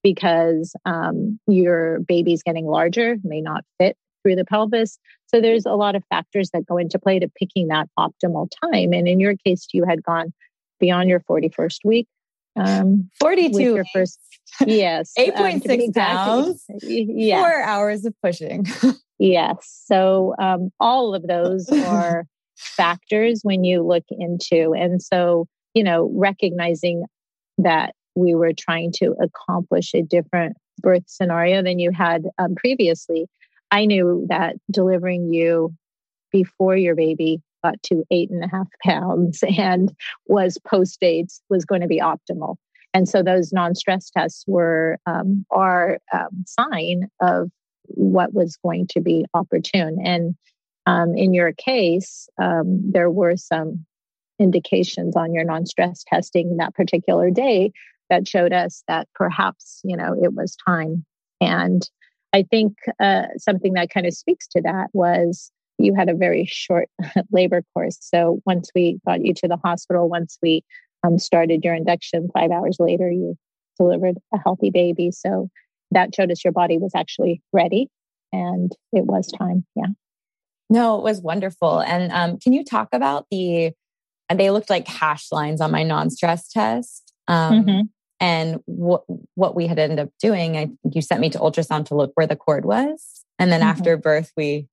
[0.03, 4.99] because um, your baby's getting larger, may not fit through the pelvis.
[5.27, 8.91] So there's a lot of factors that go into play to picking that optimal time.
[8.91, 10.33] And in your case, you had gone
[10.81, 12.07] beyond your 41st week.
[12.57, 14.17] Um, 42 your first
[14.65, 17.41] yes 8.6 um, pounds yeah.
[17.41, 18.65] four hours of pushing
[19.19, 22.25] yes so um, all of those are
[22.55, 27.03] factors when you look into and so you know recognizing
[27.57, 33.27] that we were trying to accomplish a different birth scenario than you had um, previously
[33.71, 35.73] i knew that delivering you
[36.31, 39.93] before your baby got to eight and a half pounds and
[40.27, 42.55] was post dates was going to be optimal
[42.95, 47.51] and so those non-stress tests were um, our um, sign of
[47.87, 49.97] what was going to be opportune.
[50.01, 50.35] And
[50.85, 53.85] um, in your case, um, there were some
[54.39, 57.71] indications on your non-stress testing that particular day
[58.09, 61.05] that showed us that perhaps you know it was time.
[61.41, 61.87] And
[62.33, 66.45] I think uh, something that kind of speaks to that was you had a very
[66.45, 66.89] short
[67.31, 67.97] labor course.
[68.01, 70.63] So once we got you to the hospital, once we
[71.03, 73.37] um, started your induction, five hours later, you
[73.77, 75.11] delivered a healthy baby.
[75.11, 75.49] So
[75.91, 77.89] that showed us your body was actually ready
[78.31, 79.65] and it was time.
[79.75, 79.87] Yeah.
[80.69, 81.79] No, it was wonderful.
[81.79, 83.71] And um, can you talk about the,
[84.29, 87.13] and they looked like hash lines on my non stress test.
[87.27, 87.81] Um, mm-hmm.
[88.19, 89.03] And what
[89.35, 92.11] what we had ended up doing, I think you sent me to ultrasound to look
[92.15, 93.69] where the cord was, and then mm-hmm.
[93.69, 94.67] after birth, we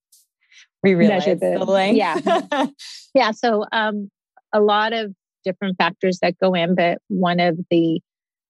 [0.83, 1.97] we realized the length.
[1.97, 2.67] Yeah,
[3.15, 3.33] yeah.
[3.33, 4.11] So um,
[4.53, 5.13] a lot of
[5.45, 8.01] different factors that go in, but one of the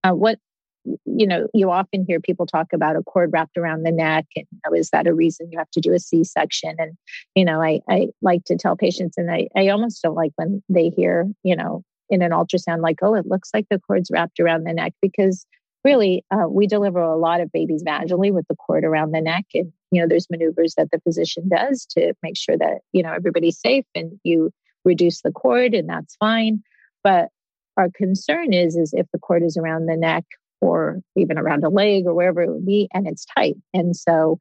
[0.05, 0.39] uh, what
[0.85, 4.47] you know you often hear people talk about a cord wrapped around the neck and
[4.75, 6.75] is that a reason you have to do a c-section?
[6.79, 6.97] And
[7.35, 10.63] you know i, I like to tell patients and I, I almost don't like when
[10.69, 14.41] they hear you know in an ultrasound like oh it looks like the cord's wrapped
[14.41, 15.47] around the neck because
[15.85, 19.47] really uh, we deliver a lot of babies vaginally with the cord around the neck
[19.55, 23.13] and you know there's maneuvers that the physician does to make sure that you know
[23.13, 24.51] everybody's safe and you
[24.85, 26.63] reduce the cord and that's fine.
[27.05, 27.29] But
[27.77, 30.25] our concern is, is if the cord is around the neck
[30.63, 33.57] or even around a leg or wherever it would be, and it's tight.
[33.75, 34.39] And so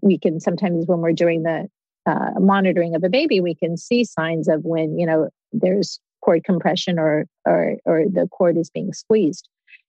[0.00, 1.68] we can sometimes, when we're doing the
[2.06, 6.44] uh, monitoring of a baby, we can see signs of when, you know, there's cord
[6.44, 9.48] compression or, or, or the cord is being squeezed.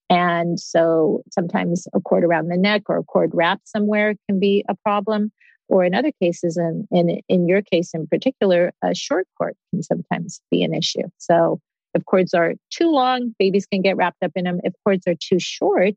[0.09, 4.65] And so sometimes a cord around the neck or a cord wrapped somewhere can be
[4.67, 5.31] a problem.
[5.69, 9.83] Or in other cases, and in, in your case in particular, a short cord can
[9.83, 11.03] sometimes be an issue.
[11.17, 11.59] So
[11.93, 14.59] if cords are too long, babies can get wrapped up in them.
[14.63, 15.95] If cords are too short,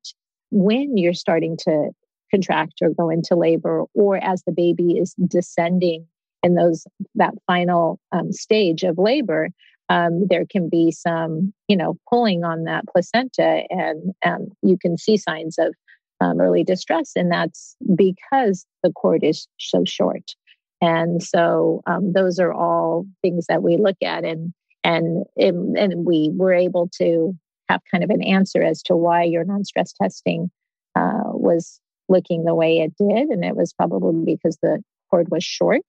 [0.50, 1.90] when you're starting to
[2.30, 6.06] contract or go into labor, or as the baby is descending
[6.42, 9.50] in those that final um, stage of labor,
[9.88, 14.96] um, there can be some, you know, pulling on that placenta, and um, you can
[14.96, 15.74] see signs of
[16.20, 20.32] um, early distress, and that's because the cord is so short.
[20.80, 26.06] And so um, those are all things that we look at, and and it, and
[26.06, 27.36] we were able to
[27.68, 30.50] have kind of an answer as to why your non-stress testing
[30.96, 35.44] uh, was looking the way it did, and it was probably because the cord was
[35.44, 35.86] short.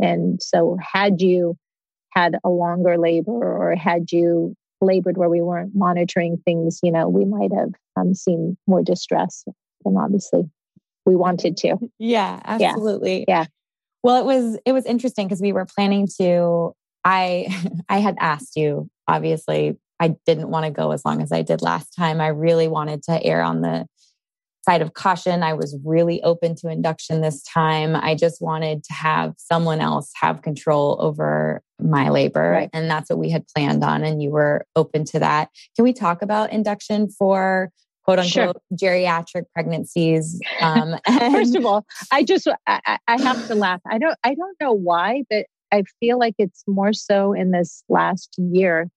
[0.00, 1.56] And so, had you
[2.10, 7.08] had a longer labor or had you labored where we weren't monitoring things, you know,
[7.08, 9.44] we might have um, seen more distress
[9.84, 10.42] than obviously
[11.06, 11.76] we wanted to.
[11.98, 13.24] Yeah, absolutely.
[13.28, 13.40] Yeah.
[13.40, 13.44] yeah.
[14.02, 16.74] Well, it was it was interesting because we were planning to.
[17.04, 17.48] I
[17.88, 18.88] I had asked you.
[19.08, 22.20] Obviously, I didn't want to go as long as I did last time.
[22.20, 23.86] I really wanted to err on the
[24.64, 25.42] side of caution.
[25.42, 27.96] I was really open to induction this time.
[27.96, 32.50] I just wanted to have someone else have control over my labor.
[32.50, 32.70] Right.
[32.72, 34.04] And that's what we had planned on.
[34.04, 35.50] And you were open to that.
[35.74, 37.70] Can we talk about induction for
[38.04, 38.54] quote unquote sure.
[38.76, 40.40] geriatric pregnancies?
[40.60, 40.94] Um,
[41.32, 43.80] First of all, I just, I, I have to laugh.
[43.90, 47.82] I don't, I don't know why, but I feel like it's more so in this
[47.88, 48.88] last year.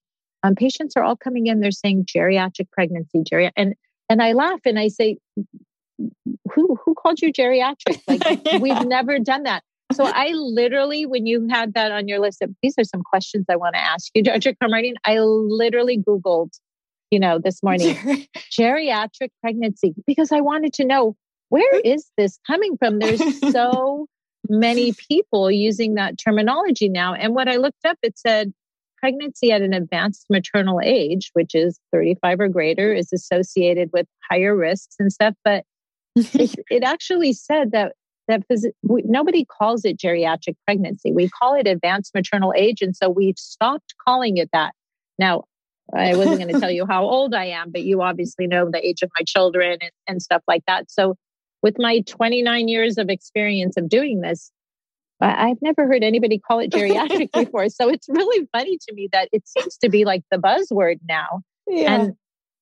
[0.44, 3.52] Um, patients are all coming in, they're saying geriatric pregnancy, geriatric.
[3.56, 3.74] And
[4.10, 5.18] and I laugh and I say,
[6.54, 8.02] who who called you geriatric?
[8.08, 9.64] Like we've never done that.
[9.94, 13.46] So I literally, when you had that on your list, of, these are some questions
[13.50, 14.54] I want to ask you, Dr.
[14.54, 14.96] Carmardine.
[15.06, 16.50] I literally Googled,
[17.12, 17.96] you know, this morning,
[18.60, 21.16] geriatric pregnancy because I wanted to know
[21.50, 23.00] where is this coming from?
[23.00, 24.08] There's so
[24.50, 27.14] many people using that terminology now.
[27.14, 28.54] And what I looked up, it said
[28.98, 34.56] pregnancy at an advanced maternal age, which is 35 or greater, is associated with higher
[34.56, 35.36] risks and stuff.
[35.44, 35.64] But
[36.16, 37.94] it, it, actually said that
[38.28, 38.44] that
[38.82, 41.12] we, nobody calls it geriatric pregnancy.
[41.12, 44.74] We call it advanced maternal age, and so we've stopped calling it that.
[45.20, 45.44] Now,
[45.94, 48.86] I wasn't going to tell you how old I am, but you obviously know the
[48.86, 50.90] age of my children and, and stuff like that.
[50.90, 51.16] So,
[51.66, 54.52] with my 29 years of experience of doing this,
[55.20, 57.70] I've never heard anybody call it geriatric before.
[57.70, 61.42] So it's really funny to me that it seems to be like the buzzword now.
[61.66, 61.96] Yeah.
[61.96, 62.14] And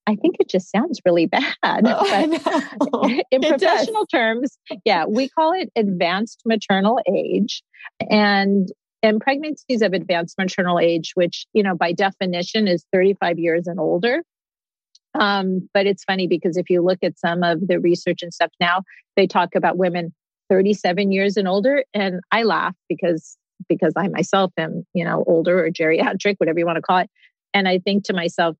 [0.06, 1.54] I think it just sounds really bad.
[1.62, 7.62] Oh, in professional terms, yeah, we call it advanced maternal age.
[8.08, 8.70] And
[9.02, 13.78] and pregnancies of advanced maternal age, which, you know, by definition is 35 years and
[13.78, 14.22] older.
[15.18, 18.50] Um, but it's funny because if you look at some of the research and stuff
[18.60, 18.82] now,
[19.16, 20.12] they talk about women
[20.48, 21.84] 37 years and older.
[21.94, 23.36] And I laugh because
[23.68, 27.10] because I myself am, you know, older or geriatric, whatever you want to call it.
[27.52, 28.56] And I think to myself,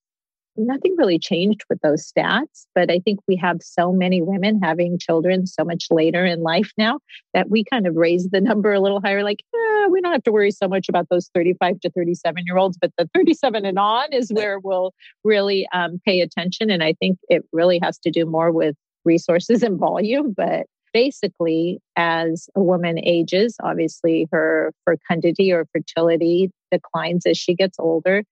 [0.57, 2.67] nothing really changed with those stats.
[2.75, 6.73] But I think we have so many women having children so much later in life
[6.79, 7.01] now
[7.35, 9.25] that we kind of raise the number a little higher.
[9.25, 9.59] Like, eh,
[9.95, 12.91] we don't have to worry so much about those 35 to 37 year olds, but
[12.99, 16.69] the 37 and on is where we'll really um, pay attention.
[16.69, 20.35] And I think it really has to do more with resources and volume.
[20.37, 27.79] But basically, as a woman ages, obviously her fecundity or fertility declines as she gets
[27.79, 28.25] older.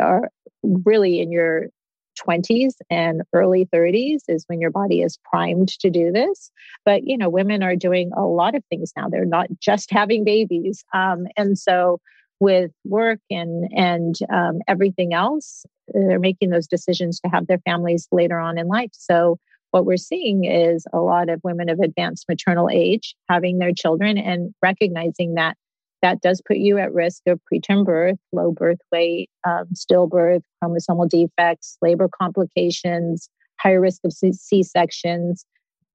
[0.00, 0.30] Are
[0.62, 1.66] really in your
[2.14, 6.50] 20s and early 30s is when your body is primed to do this.
[6.84, 9.08] But, you know, women are doing a lot of things now.
[9.08, 10.84] They're not just having babies.
[10.92, 12.00] Um, and so,
[12.40, 18.08] with work and and um, everything else, they're making those decisions to have their families
[18.10, 18.90] later on in life.
[18.92, 19.38] So
[19.70, 24.16] what we're seeing is a lot of women of advanced maternal age having their children
[24.18, 25.56] and recognizing that
[26.04, 31.08] that does put you at risk of preterm birth, low birth weight, um, stillbirth, chromosomal
[31.08, 35.46] defects, labor complications, higher risk of C sections.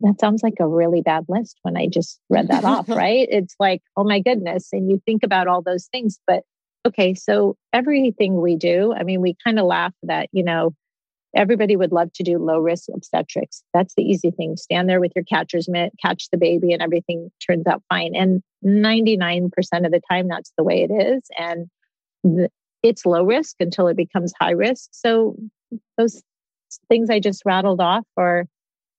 [0.01, 3.27] That sounds like a really bad list when I just read that off, right?
[3.29, 4.69] It's like, oh my goodness.
[4.71, 6.17] And you think about all those things.
[6.25, 6.41] But
[6.87, 10.73] okay, so everything we do, I mean, we kind of laugh that, you know,
[11.35, 13.61] Everybody would love to do low risk obstetrics.
[13.71, 14.57] That's the easy thing.
[14.57, 18.15] Stand there with your catcher's mitt, catch the baby, and everything turns out fine.
[18.15, 19.49] And 99%
[19.85, 21.21] of the time, that's the way it is.
[21.37, 21.67] And
[22.23, 22.49] the,
[22.83, 24.89] it's low risk until it becomes high risk.
[24.91, 25.35] So
[25.97, 26.21] those
[26.87, 28.45] things I just rattled off are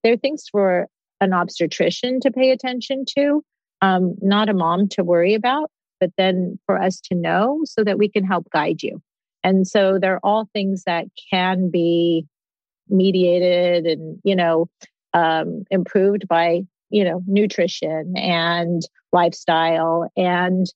[0.03, 0.87] they're things for
[1.21, 3.43] an obstetrician to pay attention to,
[3.83, 7.99] um, not a mom to worry about, but then for us to know so that
[7.99, 9.03] we can help guide you.
[9.45, 12.27] And so they're all things that can be
[12.89, 14.69] mediated and, you know,
[15.15, 20.67] um, improved by, you know, nutrition and lifestyle and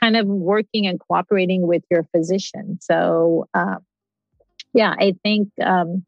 [0.00, 2.78] kind of working and cooperating with your physician.
[2.80, 3.76] So, uh,
[4.72, 6.04] yeah, I think um,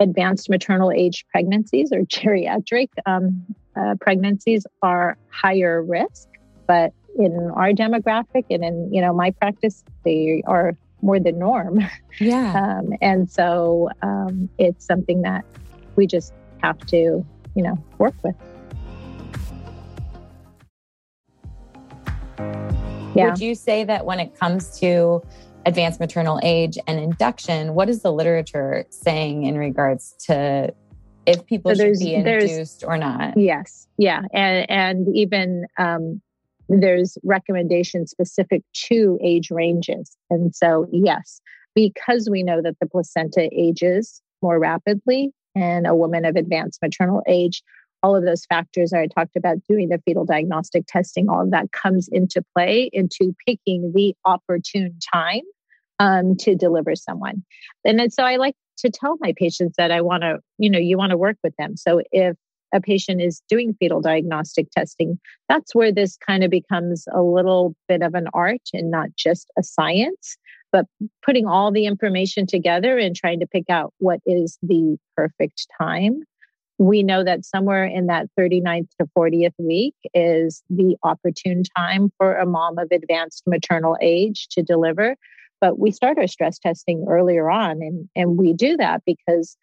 [0.00, 3.44] advanced maternal age pregnancies or geriatric um,
[3.76, 6.28] uh, pregnancies are higher risk,
[6.66, 11.80] but in our demographic and in you know my practice, they are more the norm.
[12.18, 15.44] Yeah, um, and so um, it's something that
[15.96, 17.24] we just have to
[17.60, 18.34] you know work with.
[23.14, 23.26] Yeah.
[23.26, 25.20] Would you say that when it comes to
[25.66, 30.72] advanced maternal age and induction, what is the literature saying in regards to
[31.26, 33.36] if people so should be induced or not?
[33.36, 36.22] Yes, yeah, and and even um,
[36.70, 41.42] there's recommendations specific to age ranges, and so yes,
[41.74, 47.22] because we know that the placenta ages more rapidly in a woman of advanced maternal
[47.26, 47.62] age,
[48.02, 51.72] all of those factors I talked about doing the fetal diagnostic testing, all of that
[51.72, 55.42] comes into play into picking the opportune time
[55.98, 57.44] um, to deliver someone.
[57.84, 60.96] And so I like to tell my patients that I want to, you know, you
[60.96, 61.76] want to work with them.
[61.76, 62.36] So if
[62.72, 67.74] a patient is doing fetal diagnostic testing, that's where this kind of becomes a little
[67.88, 70.36] bit of an art and not just a science,
[70.72, 70.86] but
[71.24, 76.22] putting all the information together and trying to pick out what is the perfect time
[76.80, 82.36] we know that somewhere in that 39th to 40th week is the opportune time for
[82.36, 85.14] a mom of advanced maternal age to deliver.
[85.60, 89.58] But we start our stress testing earlier on, and, and we do that because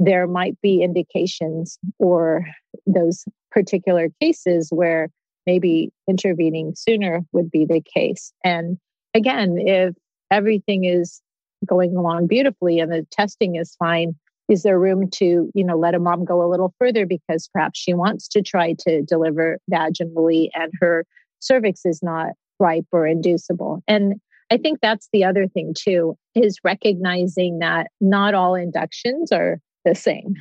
[0.00, 2.44] there might be indications or
[2.84, 5.08] those particular cases where
[5.46, 8.32] maybe intervening sooner would be the case.
[8.42, 8.76] And
[9.14, 9.94] again, if
[10.30, 11.22] everything is
[11.64, 14.14] going along beautifully and the testing is fine,
[14.48, 17.78] is there room to you know let a mom go a little further because perhaps
[17.78, 21.04] she wants to try to deliver vaginally and her
[21.40, 23.82] cervix is not ripe or inducible?
[23.88, 24.14] And
[24.50, 29.94] i think that's the other thing too is recognizing that not all inductions are the
[29.94, 30.34] same.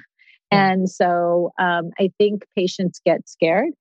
[0.52, 3.72] And so um, i think patients get scared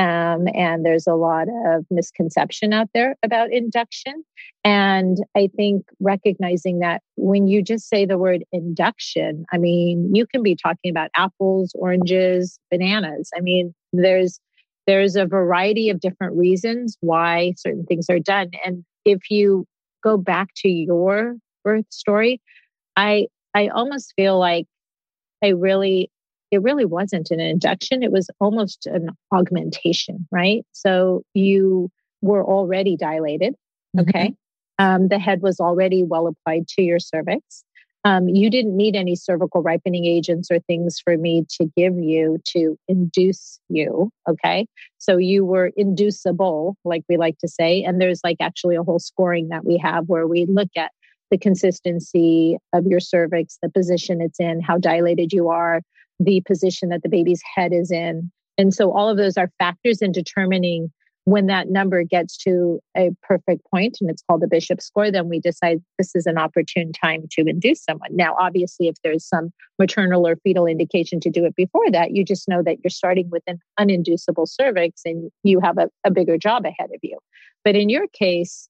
[0.00, 4.24] um, and there's a lot of misconception out there about induction.
[4.64, 10.26] And I think recognizing that when you just say the word induction, I mean, you
[10.26, 13.28] can be talking about apples, oranges, bananas.
[13.36, 14.40] I mean, there's
[14.86, 18.52] there's a variety of different reasons why certain things are done.
[18.64, 19.66] And if you
[20.02, 22.40] go back to your birth story,
[22.96, 24.64] I I almost feel like
[25.44, 26.10] I really
[26.50, 28.02] it really wasn't an induction.
[28.02, 30.64] It was almost an augmentation, right?
[30.72, 31.90] So you
[32.22, 33.54] were already dilated.
[33.96, 34.00] Mm-hmm.
[34.00, 34.28] Okay.
[34.28, 34.84] Mm-hmm.
[34.84, 37.64] Um, the head was already well applied to your cervix.
[38.04, 42.38] Um, you didn't need any cervical ripening agents or things for me to give you
[42.48, 44.10] to induce you.
[44.26, 44.66] Okay.
[44.96, 47.82] So you were inducible, like we like to say.
[47.82, 50.92] And there's like actually a whole scoring that we have where we look at
[51.30, 55.82] the consistency of your cervix, the position it's in, how dilated you are,
[56.20, 58.30] the position that the baby's head is in.
[58.58, 60.92] And so all of those are factors in determining
[61.24, 65.28] when that number gets to a perfect point and it's called the bishop score then
[65.28, 68.08] we decide this is an opportune time to induce someone.
[68.16, 72.24] Now obviously if there's some maternal or fetal indication to do it before that you
[72.24, 76.38] just know that you're starting with an uninducible cervix and you have a, a bigger
[76.38, 77.18] job ahead of you.
[77.64, 78.68] But in your case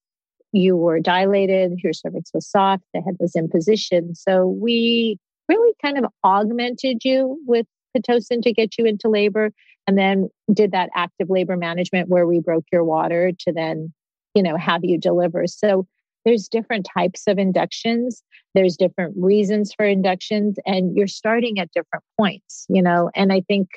[0.53, 4.15] you were dilated your cervix was soft the head was in position.
[4.15, 5.19] So we
[5.51, 9.51] really kind of augmented you with Pitocin to get you into labor
[9.87, 13.93] and then did that active labor management where we broke your water to then,
[14.35, 15.47] you know, have you deliver.
[15.47, 15.87] So
[16.25, 18.23] there's different types of inductions.
[18.55, 23.41] There's different reasons for inductions and you're starting at different points, you know, and I
[23.49, 23.69] think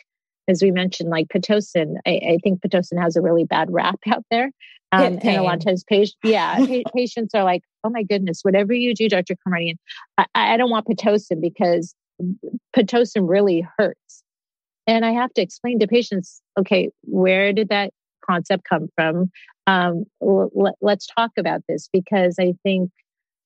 [0.47, 4.26] as we mentioned, like Pitocin, I, I think Pitocin has a really bad rap out
[4.30, 4.51] there.
[4.91, 6.63] Um, and a lot of times, patients, yeah,
[6.95, 9.36] patients are like, "Oh my goodness, whatever you do, Dr.
[9.36, 9.78] Karamardian,
[10.20, 11.95] I, I don't want pitocin because
[12.76, 14.24] pitocin really hurts."
[14.86, 17.91] And I have to explain to patients, okay, where did that
[18.30, 19.32] concept come from?
[19.65, 22.91] Um, let, let's talk about this because I think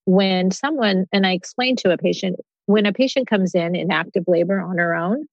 [0.05, 4.25] when someone and I explain to a patient when a patient comes in in active
[4.27, 5.25] labor on her own,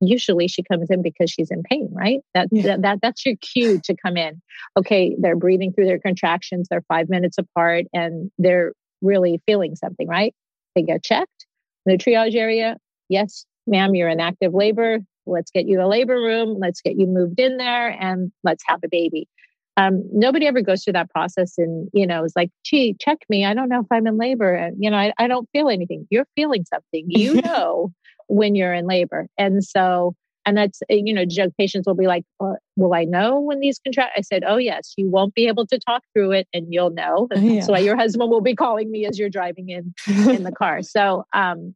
[0.00, 2.20] usually she comes in because she's in pain, right?
[2.34, 2.62] That, yeah.
[2.62, 4.40] that, that that's your cue to come in.
[4.76, 8.72] Okay, they're breathing through their contractions, they're 5 minutes apart and they're
[9.02, 10.34] really feeling something, right?
[10.74, 11.46] They get checked.
[11.86, 12.76] In the triage area,
[13.08, 14.98] yes, ma'am, you're in active labor.
[15.26, 16.56] Let's get you a labor room.
[16.58, 19.28] Let's get you moved in there and let's have a baby.
[19.76, 23.44] Um, nobody ever goes through that process and, you know, is like, gee, check me.
[23.44, 24.52] I don't know if I'm in labor.
[24.52, 26.06] And, you know, I, I don't feel anything.
[26.10, 27.04] You're feeling something.
[27.08, 27.92] You know
[28.28, 29.26] when you're in labor.
[29.36, 30.14] And so,
[30.46, 33.60] and that's, eh, you know, joke patients will be like, uh, will I know when
[33.60, 34.12] these contract?
[34.16, 37.28] I said, oh, yes, you won't be able to talk through it and you'll know.
[37.30, 37.66] That's yeah.
[37.66, 40.82] why your husband will be calling me as you're driving in, in the car.
[40.82, 41.74] So, um,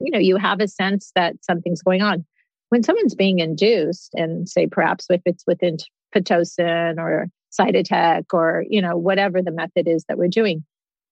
[0.00, 2.24] you know, you have a sense that something's going on.
[2.70, 5.76] When someone's being induced, and say perhaps if it's within
[6.14, 7.26] Pitocin or
[7.58, 10.64] Cytotec or, you know, whatever the method is that we're doing,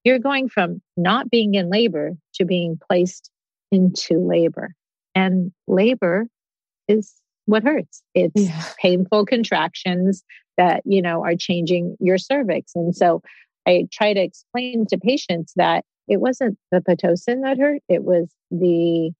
[0.05, 3.31] you're going from not being in labor to being placed
[3.71, 4.75] into labor.
[5.15, 6.27] And labor
[6.87, 7.15] is
[7.47, 8.03] what hurts.
[8.15, 8.63] It's yeah.
[8.81, 10.23] painful contractions
[10.57, 12.73] that, you know, are changing your cervix.
[12.75, 13.23] And so
[13.67, 18.29] I try to explain to patients that it wasn't the Pitocin that hurt, it was
[18.51, 19.13] the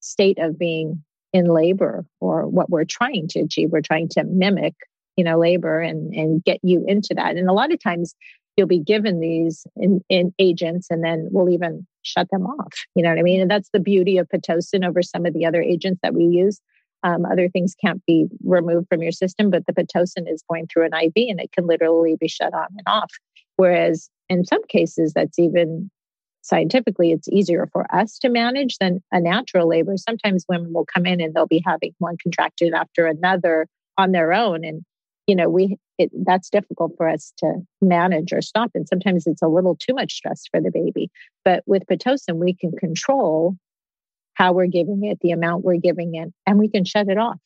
[0.00, 1.02] state of being
[1.32, 3.70] in labor or what we're trying to achieve.
[3.70, 4.74] We're trying to mimic,
[5.16, 7.36] you know, labor and, and get you into that.
[7.36, 8.14] And a lot of times
[8.56, 12.72] you'll be given these in, in agents and then we'll even shut them off.
[12.94, 13.40] You know what I mean?
[13.40, 16.60] And that's the beauty of Pitocin over some of the other agents that we use.
[17.02, 20.86] Um, other things can't be removed from your system, but the Pitocin is going through
[20.86, 23.12] an IV and it can literally be shut on and off.
[23.56, 25.90] Whereas in some cases, that's even
[26.42, 29.96] scientifically, it's easier for us to manage than a natural labor.
[29.96, 33.66] Sometimes women will come in and they'll be having one contracted after another
[33.98, 34.64] on their own.
[34.64, 34.82] And,
[35.26, 38.70] you know, we, it, that's difficult for us to manage or stop.
[38.74, 41.10] And sometimes it's a little too much stress for the baby.
[41.44, 43.56] But with Pitocin, we can control
[44.34, 47.38] how we're giving it, the amount we're giving it, and we can shut it off.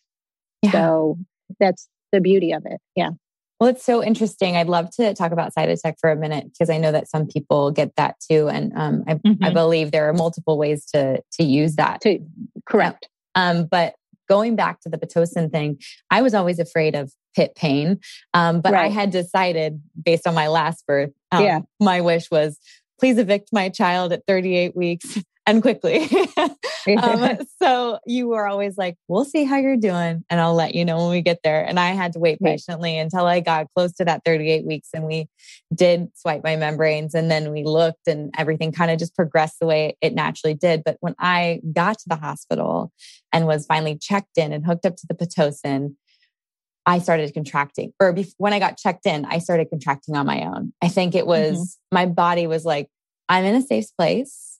[0.62, 0.72] Yeah.
[0.72, 1.18] So
[1.58, 2.80] that's the beauty of it.
[2.96, 3.10] Yeah.
[3.58, 4.56] Well, it's so interesting.
[4.56, 7.70] I'd love to talk about Cytotec for a minute because I know that some people
[7.70, 9.44] get that too, and um, I, mm-hmm.
[9.44, 12.00] I, believe there are multiple ways to to use that.
[12.00, 12.20] To,
[12.64, 13.10] correct.
[13.34, 13.94] Um, but
[14.30, 15.78] going back to the pitocin thing,
[16.10, 18.00] I was always afraid of pit pain,
[18.34, 18.86] um, but right.
[18.86, 21.60] I had decided based on my last birth, um, yeah.
[21.78, 22.58] my wish was
[22.98, 26.08] please evict my child at 38 weeks and quickly.
[27.02, 30.84] um, so you were always like, we'll see how you're doing and I'll let you
[30.84, 31.64] know when we get there.
[31.64, 33.02] And I had to wait patiently right.
[33.02, 35.28] until I got close to that 38 weeks and we
[35.74, 39.66] did swipe my membranes and then we looked and everything kind of just progressed the
[39.66, 40.84] way it naturally did.
[40.84, 42.92] But when I got to the hospital
[43.32, 45.96] and was finally checked in and hooked up to the Pitocin,
[46.86, 50.72] I started contracting, or when I got checked in, I started contracting on my own.
[50.82, 51.94] I think it was mm-hmm.
[51.94, 52.88] my body was like,
[53.28, 54.50] I'm in a safe place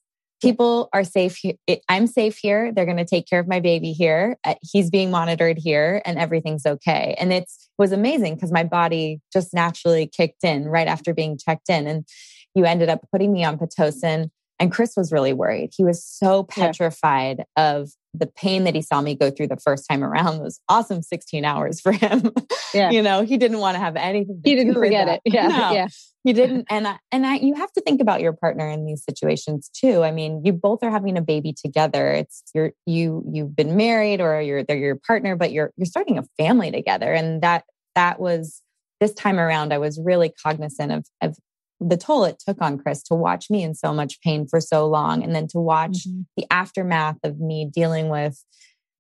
[0.41, 1.55] people are safe here.
[1.89, 2.73] I'm safe here.
[2.73, 4.37] They're going to take care of my baby here.
[4.45, 7.15] Uh, he's being monitored here and everything's okay.
[7.19, 11.69] And it was amazing because my body just naturally kicked in right after being checked
[11.69, 11.87] in.
[11.87, 12.07] And
[12.55, 14.31] you ended up putting me on Pitocin.
[14.61, 15.71] And Chris was really worried.
[15.75, 17.73] He was so petrified yeah.
[17.73, 21.03] of the pain that he saw me go through the first time around those awesome
[21.03, 22.31] 16 hours for him.
[22.75, 22.91] Yeah.
[22.93, 24.43] you know, he didn't want to have anything.
[24.45, 25.23] he didn't forget it.
[25.25, 25.49] Yeah.
[25.49, 25.89] No, yeah.
[26.25, 26.67] He didn't.
[26.69, 30.03] And I, and I, you have to think about your partner in these situations too.
[30.03, 32.11] I mean, you both are having a baby together.
[32.11, 36.19] It's you're, you, you've been married or you're, they're your partner, but you're, you're starting
[36.19, 37.11] a family together.
[37.11, 38.63] And that, that was
[39.01, 41.39] this time around, I was really cognizant of, of
[41.81, 44.87] the toll it took on Chris to watch me in so much pain for so
[44.87, 46.23] long and then to watch mm-hmm.
[46.37, 48.43] the aftermath of me dealing with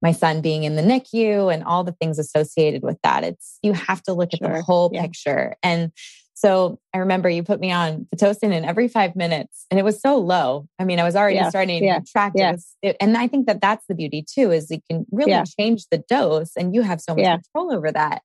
[0.03, 3.23] my son being in the NICU and all the things associated with that.
[3.23, 4.49] It's you have to look sure.
[4.49, 5.03] at the whole yeah.
[5.03, 5.57] picture.
[5.63, 5.93] And
[6.33, 10.01] so I remember you put me on Pitocin in every five minutes and it was
[10.01, 10.67] so low.
[10.79, 11.51] I mean, I was already yeah.
[11.51, 11.99] starting yeah.
[11.99, 12.57] to track Yeah.
[12.81, 15.45] It, and I think that that's the beauty too, is you can really yeah.
[15.45, 18.23] change the dose and you have so much control over that.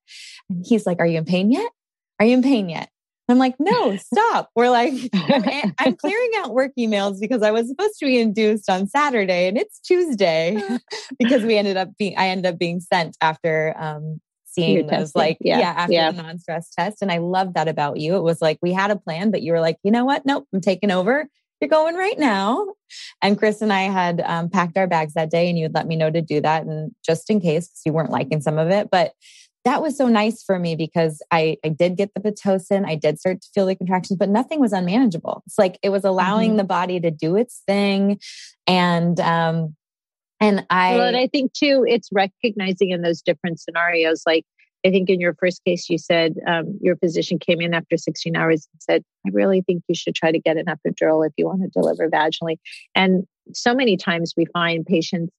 [0.48, 1.70] And he's like, are you in pain yet?
[2.18, 2.88] Are you in pain yet?
[3.28, 4.50] I'm like, no, stop.
[4.54, 8.70] We're like, I'm, I'm, clearing out work emails because I was supposed to be induced
[8.70, 10.60] on Saturday and it's Tuesday
[11.18, 15.38] because we ended up being, I ended up being sent after um, seeing those like,
[15.40, 16.10] yeah, yeah after yeah.
[16.12, 17.02] the non stress test.
[17.02, 18.16] And I love that about you.
[18.16, 20.24] It was like, we had a plan, but you were like, you know what?
[20.24, 21.28] Nope, I'm taking over.
[21.60, 22.74] You're going right now.
[23.22, 25.86] And Chris and I had um, packed our bags that day and you would let
[25.86, 26.64] me know to do that.
[26.64, 29.12] And just in case you weren't liking some of it, but
[29.66, 32.86] that was so nice for me because I, I did get the Pitocin.
[32.86, 35.42] I did start to feel the contractions, but nothing was unmanageable.
[35.44, 36.58] It's like it was allowing mm-hmm.
[36.58, 38.20] the body to do its thing.
[38.68, 39.74] And, um,
[40.38, 44.22] and I, well, and I think too, it's recognizing in those different scenarios.
[44.24, 44.44] Like
[44.86, 48.36] I think in your first case, you said um, your physician came in after 16
[48.36, 51.44] hours and said, I really think you should try to get an epidural if you
[51.44, 52.58] want to deliver vaginally.
[52.94, 55.32] And so many times we find patients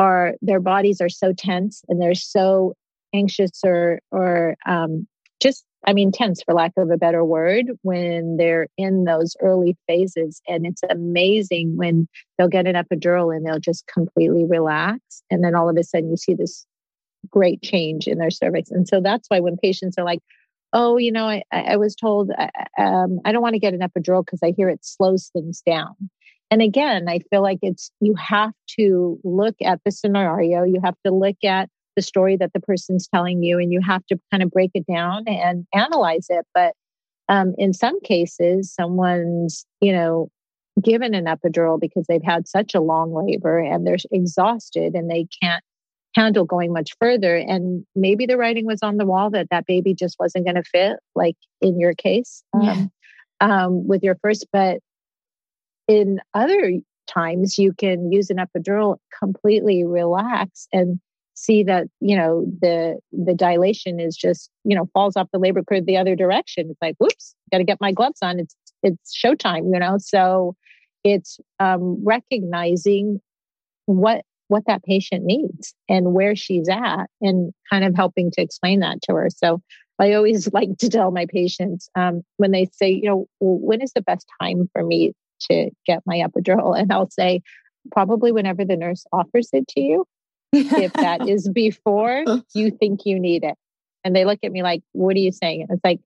[0.00, 2.74] are their bodies are so tense and they're so
[3.14, 5.06] anxious or or um,
[5.40, 9.76] just I mean, tense for lack of a better word, when they're in those early
[9.88, 10.40] phases.
[10.46, 12.06] And it's amazing when
[12.38, 15.00] they'll get an epidural and they'll just completely relax.
[15.30, 16.64] And then all of a sudden you see this
[17.28, 18.70] great change in their cervix.
[18.70, 20.20] And so that's why when patients are like,
[20.72, 22.30] oh, you know, I, I was told
[22.78, 25.94] um, I don't want to get an epidural because I hear it slows things down.
[26.50, 30.96] And again, I feel like it's, you have to look at the scenario, you have
[31.04, 34.42] to look at the story that the person's telling you, and you have to kind
[34.42, 36.46] of break it down and analyze it.
[36.54, 36.74] But
[37.28, 40.28] um, in some cases, someone's, you know,
[40.82, 45.26] given an epidural because they've had such a long labor and they're exhausted and they
[45.42, 45.62] can't
[46.14, 47.36] handle going much further.
[47.36, 50.62] And maybe the writing was on the wall that that baby just wasn't going to
[50.62, 52.90] fit, like in your case um,
[53.40, 54.46] um, with your first.
[54.52, 54.80] But
[55.88, 56.72] in other
[57.06, 61.00] times, you can use an epidural, completely relax, and
[61.34, 65.62] see that you know the the dilation is just you know falls off the labor
[65.62, 66.68] curve the other direction.
[66.70, 68.38] It's like, whoops, got to get my gloves on.
[68.38, 69.96] It's it's showtime, you know.
[69.98, 70.56] So
[71.04, 73.20] it's um, recognizing
[73.86, 78.80] what what that patient needs and where she's at and kind of helping to explain
[78.80, 79.28] that to her.
[79.30, 79.62] So
[79.98, 83.92] I always like to tell my patients um, when they say, you know, when is
[83.94, 85.14] the best time for me
[85.50, 86.78] to get my epidural?
[86.78, 87.40] And I'll say,
[87.90, 90.04] probably whenever the nurse offers it to you,
[90.52, 92.40] if that is before uh-huh.
[92.54, 93.54] you think you need it.
[94.04, 95.62] And they look at me like, what are you saying?
[95.62, 96.00] And it's like,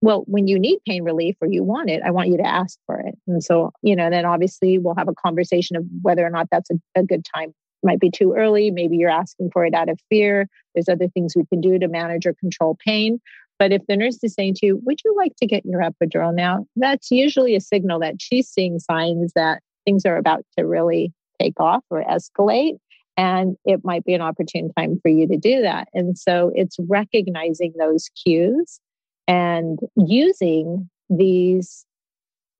[0.00, 2.78] well, when you need pain relief or you want it, I want you to ask
[2.86, 3.14] for it.
[3.26, 6.70] And so, you know, then obviously we'll have a conversation of whether or not that's
[6.70, 8.70] a, a good time might be too early.
[8.70, 10.48] Maybe you're asking for it out of fear.
[10.74, 13.20] There's other things we can do to manage or control pain.
[13.58, 16.34] But if the nurse is saying to you, Would you like to get your epidural
[16.34, 16.66] now?
[16.76, 21.58] That's usually a signal that she's seeing signs that things are about to really take
[21.58, 22.76] off or escalate.
[23.16, 25.88] And it might be an opportune time for you to do that.
[25.94, 28.78] And so it's recognizing those cues
[29.26, 31.86] and using these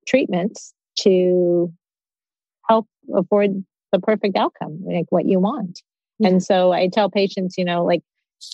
[0.06, 1.72] treatments to
[2.68, 5.82] help afford the perfect outcome, like what you want.
[6.18, 6.28] Yeah.
[6.28, 8.02] And so I tell patients, you know, like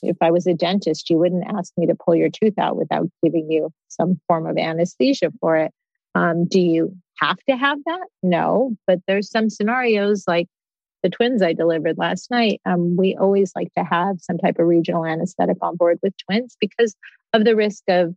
[0.03, 3.09] if I was a dentist, you wouldn't ask me to pull your tooth out without
[3.23, 5.73] giving you some form of anesthesia for it.
[6.15, 8.07] Um, do you have to have that?
[8.23, 10.49] No, but there's some scenarios like
[11.03, 12.61] the twins I delivered last night.
[12.65, 16.57] Um, we always like to have some type of regional anesthetic on board with twins
[16.61, 16.97] because
[17.33, 18.15] of the risk of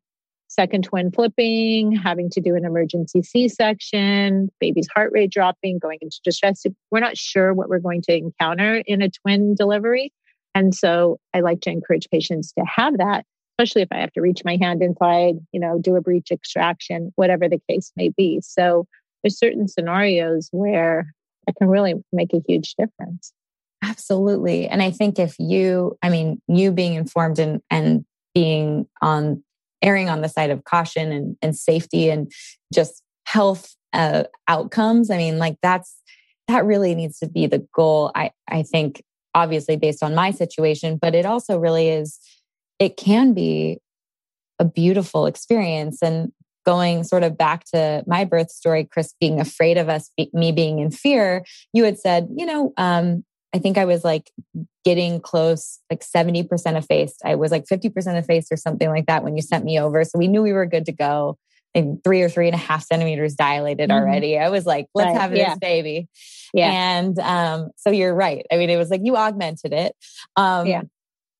[0.48, 5.98] second twin flipping, having to do an emergency C section, baby's heart rate dropping, going
[6.02, 6.66] into distress.
[6.92, 10.14] We're not sure what we're going to encounter in a twin delivery.
[10.54, 14.22] And so I like to encourage patients to have that, especially if I have to
[14.22, 18.40] reach my hand inside, you know, do a breech extraction, whatever the case may be.
[18.42, 18.86] So
[19.24, 21.14] there's certain scenarios where
[21.48, 23.34] it can really make a huge difference.
[23.84, 24.68] Absolutely.
[24.68, 29.44] And I think if you, I mean, you being informed and, and being on
[29.82, 32.32] erring on the side of caution and, and safety and
[32.74, 35.10] just health uh, outcomes.
[35.10, 35.96] I mean, like that's
[36.48, 38.12] that really needs to be the goal.
[38.16, 42.20] I I think obviously based on my situation, but it also really is.
[42.78, 43.80] It can be
[44.60, 46.32] a beautiful experience and
[46.66, 50.80] going sort of back to my birth story chris being afraid of us me being
[50.80, 51.44] in fear
[51.74, 53.24] you had said you know um,
[53.56, 54.32] I think I was like
[54.84, 57.22] getting close, like 70% effaced.
[57.24, 60.04] I was like 50% effaced or something like that when you sent me over.
[60.04, 61.38] So we knew we were good to go.
[61.74, 63.98] And three or three and a half centimeters dilated mm-hmm.
[63.98, 64.38] already.
[64.38, 65.22] I was like, let's right.
[65.22, 65.50] have yeah.
[65.50, 66.10] this baby.
[66.54, 66.70] Yeah.
[66.70, 68.46] And um, so you're right.
[68.52, 69.96] I mean, it was like you augmented it.
[70.36, 70.82] Um, yeah.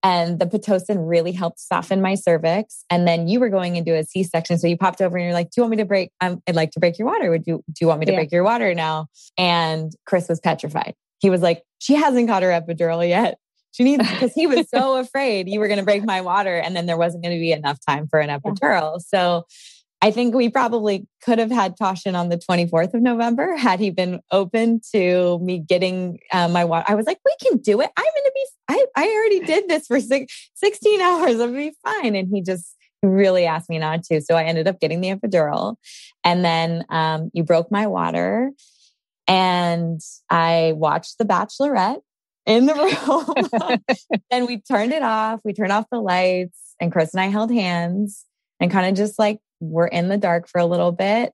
[0.06, 2.86] And the Pitocin really helped soften my cervix.
[2.90, 4.60] And then you were going into a C section.
[4.60, 6.12] So you popped over and you're like, Do you want me to break?
[6.22, 7.32] Um, I'd like to break your water.
[7.32, 8.20] Would you, do you want me to yeah.
[8.20, 9.08] break your water now?
[9.38, 13.40] And Chris was petrified he was like, she hasn't got her epidural yet.
[13.72, 16.76] She needs because he was so afraid you were going to break my water and
[16.76, 19.02] then there wasn't going to be enough time for an epidural.
[19.02, 19.46] So
[20.06, 23.90] I think we probably could have had Toshin on the 24th of November had he
[23.90, 26.86] been open to me getting uh, my water.
[26.88, 27.90] I was like, we can do it.
[27.98, 31.40] I'm going to be, I, I already did this for six, 16 hours.
[31.40, 32.16] I'll be fine.
[32.16, 34.22] And he just really asked me not to.
[34.22, 35.78] So I ended up getting the epidural.
[36.24, 38.52] And then um, you broke my water.
[39.28, 40.00] And
[40.30, 42.02] I watched The Bachelorette
[42.46, 42.76] in the
[43.58, 44.20] room.
[44.30, 45.40] and we turned it off.
[45.44, 48.24] We turned off the lights, and Chris and I held hands
[48.60, 51.34] and kind of just like we're in the dark for a little bit.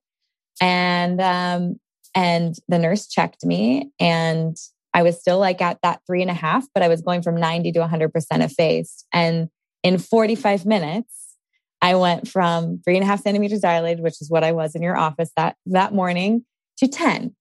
[0.60, 1.76] And um,
[2.14, 4.56] and the nurse checked me, and
[4.94, 7.36] I was still like at that three and a half, but I was going from
[7.36, 9.06] 90 to 100% effaced.
[9.12, 9.48] And
[9.82, 11.36] in 45 minutes,
[11.80, 14.82] I went from three and a half centimeters dilated, which is what I was in
[14.82, 16.44] your office that, that morning,
[16.76, 17.34] to 10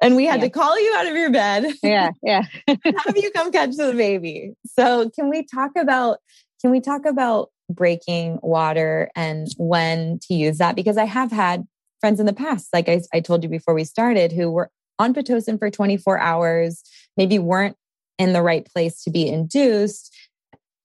[0.00, 0.46] and we had yeah.
[0.46, 1.72] to call you out of your bed.
[1.82, 2.42] Yeah, yeah.
[2.68, 4.54] have you come catch the baby.
[4.66, 6.18] So can we talk about
[6.60, 11.66] can we talk about breaking water and when to use that because I have had
[12.00, 15.14] friends in the past, like I, I told you before we started, who were on
[15.14, 16.82] Pitocin for 24 hours,
[17.16, 17.76] maybe weren't
[18.18, 20.14] in the right place to be induced.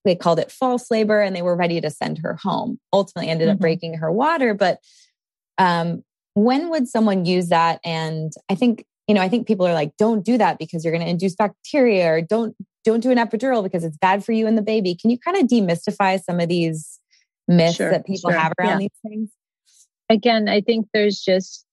[0.05, 2.79] They called it false labor and they were ready to send her home.
[2.91, 3.55] Ultimately ended mm-hmm.
[3.55, 4.53] up breaking her water.
[4.53, 4.79] But
[5.57, 6.03] um,
[6.33, 7.79] when would someone use that?
[7.83, 10.93] And I think, you know, I think people are like, don't do that because you're
[10.93, 14.47] going to induce bacteria or don't don't do an epidural because it's bad for you
[14.47, 14.95] and the baby.
[14.95, 16.99] Can you kind of demystify some of these
[17.47, 18.39] myths sure, that people sure.
[18.39, 18.87] have around yeah.
[18.87, 19.29] these things?
[20.09, 21.65] Again, I think there's just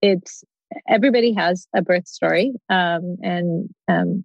[0.00, 0.44] it's
[0.88, 4.24] everybody has a birth story um, and um,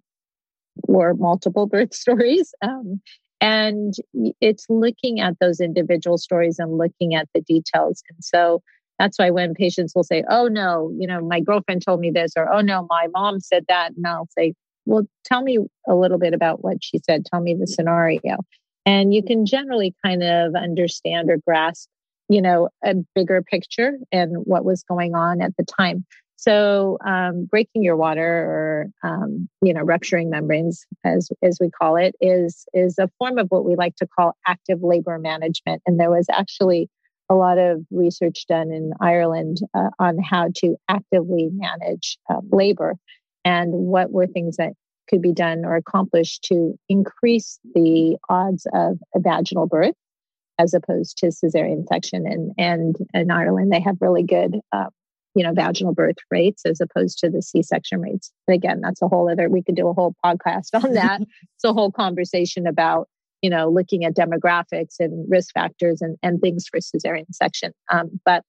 [0.84, 3.00] or multiple birth stories um,
[3.40, 3.94] and
[4.40, 8.62] it's looking at those individual stories and looking at the details and so
[8.98, 12.32] that's why when patients will say oh no you know my girlfriend told me this
[12.36, 14.54] or oh no my mom said that and i'll say
[14.88, 17.24] well tell me a little bit about what she said.
[17.26, 18.38] Tell me the scenario.
[18.86, 21.88] And you can generally kind of understand or grasp
[22.28, 26.04] you know a bigger picture and what was going on at the time.
[26.36, 31.96] So um, breaking your water or um, you know rupturing membranes, as as we call
[31.96, 35.82] it, is is a form of what we like to call active labor management.
[35.86, 36.88] And there was actually
[37.28, 42.94] a lot of research done in Ireland uh, on how to actively manage uh, labor
[43.48, 44.74] and what were things that
[45.08, 49.94] could be done or accomplished to increase the odds of a vaginal birth
[50.58, 52.26] as opposed to cesarean section.
[52.26, 54.90] And and in Ireland, they have really good uh,
[55.34, 58.32] you know, vaginal birth rates as opposed to the C-section rates.
[58.48, 61.20] And again, that's a whole other, we could do a whole podcast on that.
[61.42, 63.08] it's a whole conversation about,
[63.40, 67.72] you know, looking at demographics and risk factors and, and things for cesarean section.
[67.92, 68.42] Um, but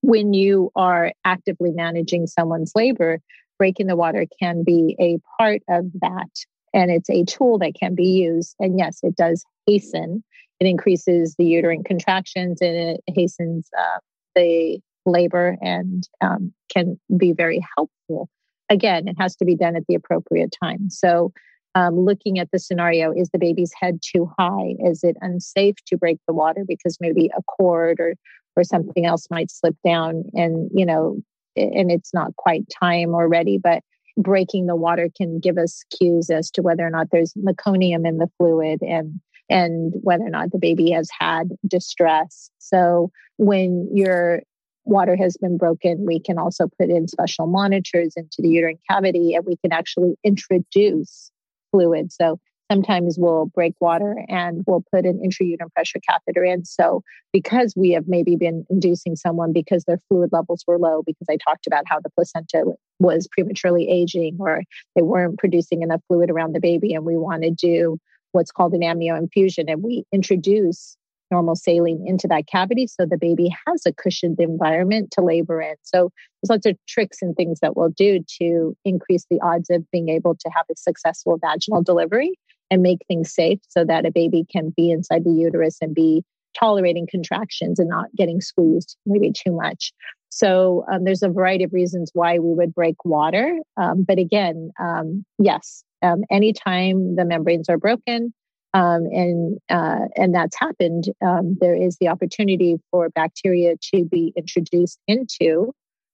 [0.00, 3.20] when you are actively managing someone's labor,
[3.58, 6.30] breaking the water can be a part of that.
[6.74, 8.54] And it's a tool that can be used.
[8.58, 10.22] And yes, it does hasten.
[10.60, 13.98] It increases the uterine contractions and it hastens uh,
[14.34, 18.28] the labor and um, can be very helpful.
[18.68, 20.90] Again, it has to be done at the appropriate time.
[20.90, 21.32] So,
[21.74, 24.74] um, looking at the scenario is the baby's head too high?
[24.80, 28.14] Is it unsafe to break the water because maybe a cord or
[28.56, 31.22] or something else might slip down and you know
[31.58, 33.82] and it's not quite time or ready but
[34.16, 38.18] breaking the water can give us cues as to whether or not there's meconium in
[38.18, 44.42] the fluid and and whether or not the baby has had distress so when you're
[44.88, 49.34] water has been broken, we can also put in special monitors into the uterine cavity
[49.34, 51.30] and we can actually introduce
[51.70, 52.10] fluid.
[52.12, 52.40] So
[52.70, 56.64] sometimes we'll break water and we'll put an intrauterine pressure catheter in.
[56.64, 57.02] So
[57.32, 61.36] because we have maybe been inducing someone because their fluid levels were low, because I
[61.36, 62.64] talked about how the placenta
[62.98, 64.62] was prematurely aging or
[64.94, 67.98] they weren't producing enough fluid around the baby and we want to do
[68.32, 70.96] what's called an amnio infusion and we introduce
[71.30, 75.74] normal saline into that cavity so the baby has a cushioned environment to labor in.
[75.82, 76.10] So
[76.42, 80.08] there's lots of tricks and things that we'll do to increase the odds of being
[80.08, 82.32] able to have a successful vaginal delivery
[82.70, 86.22] and make things safe so that a baby can be inside the uterus and be
[86.58, 89.92] tolerating contractions and not getting squeezed maybe too much.
[90.30, 93.58] So um, there's a variety of reasons why we would break water.
[93.76, 98.32] Um, but again, um, yes, um, anytime the membranes are broken,
[98.74, 104.32] um, and uh, and that's happened, um, there is the opportunity for bacteria to be
[104.36, 105.72] introduced into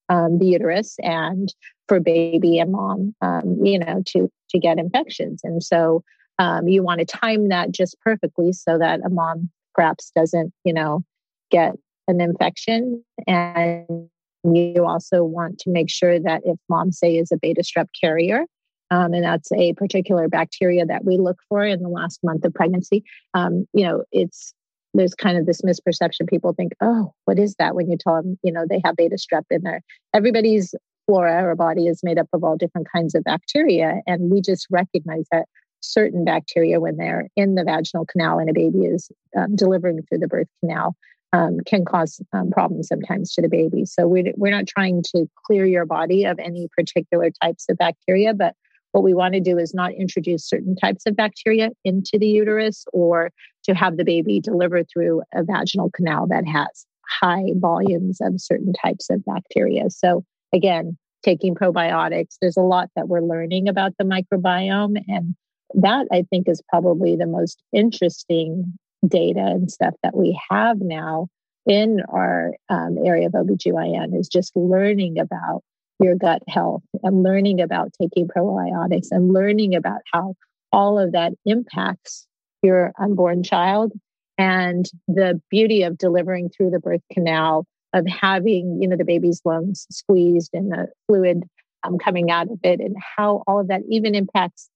[0.08, 1.52] the uterus and
[1.88, 3.14] for baby and mom,
[3.62, 5.40] you know, to to get infections.
[5.42, 6.04] And so
[6.38, 10.72] um, you want to time that just perfectly so that a mom perhaps doesn't, you
[10.72, 11.02] know,
[11.50, 11.74] get
[12.08, 14.08] an infection and
[14.44, 18.44] you also want to make sure that if mom say is a beta strep carrier
[18.90, 22.54] um, and that's a particular bacteria that we look for in the last month of
[22.54, 23.02] pregnancy.
[23.32, 24.54] Um, you know, it's
[24.92, 26.28] there's kind of this misperception.
[26.28, 27.74] People think, oh, what is that?
[27.74, 29.80] When you tell them, you know, they have beta strep in there.
[30.14, 30.74] Everybody's
[31.06, 34.66] flora or body is made up of all different kinds of bacteria, and we just
[34.70, 35.46] recognize that
[35.84, 40.18] certain bacteria, when they're in the vaginal canal and a baby is um, delivering through
[40.18, 40.96] the birth canal,
[41.32, 43.84] um, can cause um, problems sometimes to the baby.
[43.84, 48.34] So we're, we're not trying to clear your body of any particular types of bacteria,
[48.34, 48.54] but
[48.92, 52.84] what we want to do is not introduce certain types of bacteria into the uterus
[52.92, 53.32] or
[53.64, 56.86] to have the baby deliver through a vaginal canal that has
[57.20, 59.90] high volumes of certain types of bacteria.
[59.90, 65.02] So, again, taking probiotics, there's a lot that we're learning about the microbiome.
[65.08, 65.34] And
[65.74, 68.72] that I think is probably the most interesting
[69.06, 71.28] data and stuff that we have now
[71.66, 75.62] in our um, area of OBGYN is just learning about
[76.00, 80.34] your gut health and learning about taking probiotics and learning about how
[80.72, 82.26] all of that impacts
[82.62, 83.92] your unborn child.
[84.36, 89.40] And the beauty of delivering through the birth canal, of having, you know, the baby's
[89.44, 91.44] lungs squeezed and the fluid
[91.84, 94.68] um, coming out of it, and how all of that even impacts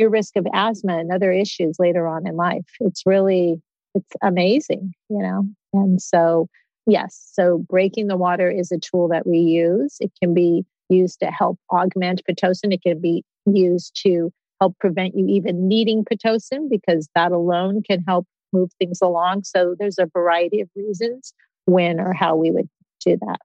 [0.00, 2.66] your risk of asthma and other issues later on in life.
[2.80, 3.60] It's really,
[3.94, 5.44] it's amazing, you know?
[5.72, 6.48] And so,
[6.86, 9.98] yes, so breaking the water is a tool that we use.
[10.00, 12.72] It can be used to help augment Pitocin.
[12.72, 18.02] It can be used to help prevent you even needing Pitocin because that alone can
[18.08, 19.44] help move things along.
[19.44, 21.32] So there's a variety of reasons
[21.66, 22.68] when or how we would
[23.04, 23.38] do that.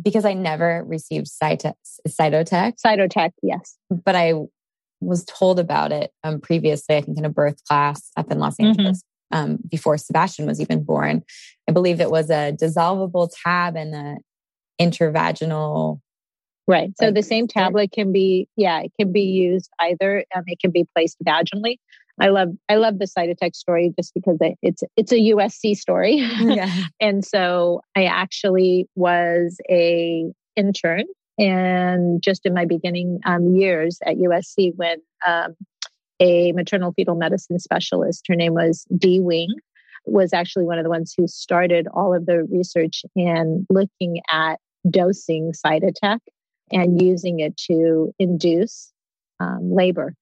[0.00, 1.74] Because I never received Cytotec.
[2.08, 3.76] Cytotec, yes.
[3.90, 4.34] But I
[5.00, 8.56] was told about it um, previously, I think in a birth class up in Los
[8.56, 8.68] mm-hmm.
[8.68, 9.38] Angeles mm-hmm.
[9.38, 11.22] um, before Sebastian was even born.
[11.68, 14.16] I believe it was a dissolvable tab and a
[14.80, 16.00] intervaginal.
[16.66, 16.92] Right.
[16.98, 20.24] So like, the same tablet can be, yeah, it can be used either.
[20.34, 21.76] Um, it can be placed vaginally.
[22.20, 26.16] I love I love the Cytotec story just because it's it's a USC story.
[26.16, 26.84] Yeah.
[27.00, 30.24] and so I actually was a
[30.56, 31.04] intern
[31.38, 35.56] and just in my beginning um, years at USC, when um,
[36.20, 39.48] a maternal fetal medicine specialist, her name was Dee Wing,
[40.04, 44.58] was actually one of the ones who started all of the research and looking at
[44.90, 46.18] dosing Cytotec
[46.72, 48.92] and using it to induce
[49.40, 50.14] um, labor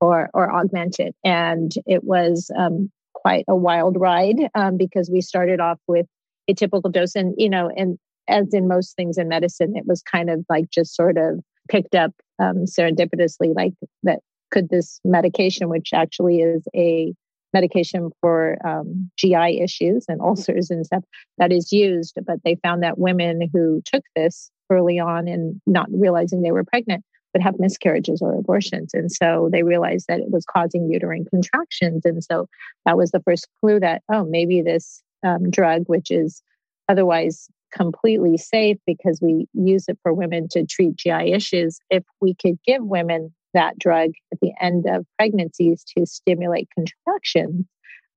[0.00, 1.14] or, or augment it.
[1.24, 6.06] And it was um, quite a wild ride um, because we started off with
[6.48, 7.98] a typical dose and you know and
[8.28, 11.94] as in most things in medicine, it was kind of like just sort of picked
[11.94, 14.20] up um, serendipitously, like that
[14.50, 17.12] could this medication, which actually is a
[17.52, 21.04] medication for um, GI issues and ulcers and stuff
[21.38, 25.86] that is used, but they found that women who took this early on and not
[25.90, 28.92] realizing they were pregnant would have miscarriages or abortions.
[28.94, 32.04] And so they realized that it was causing uterine contractions.
[32.04, 32.48] And so
[32.86, 36.42] that was the first clue that, oh, maybe this um, drug, which is
[36.88, 41.78] otherwise completely safe because we use it for women to treat GI issues.
[41.90, 47.66] If we could give women that drug at the end of pregnancies to stimulate contractions,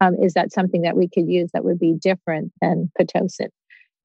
[0.01, 3.49] um, is that something that we could use that would be different than Pitocin?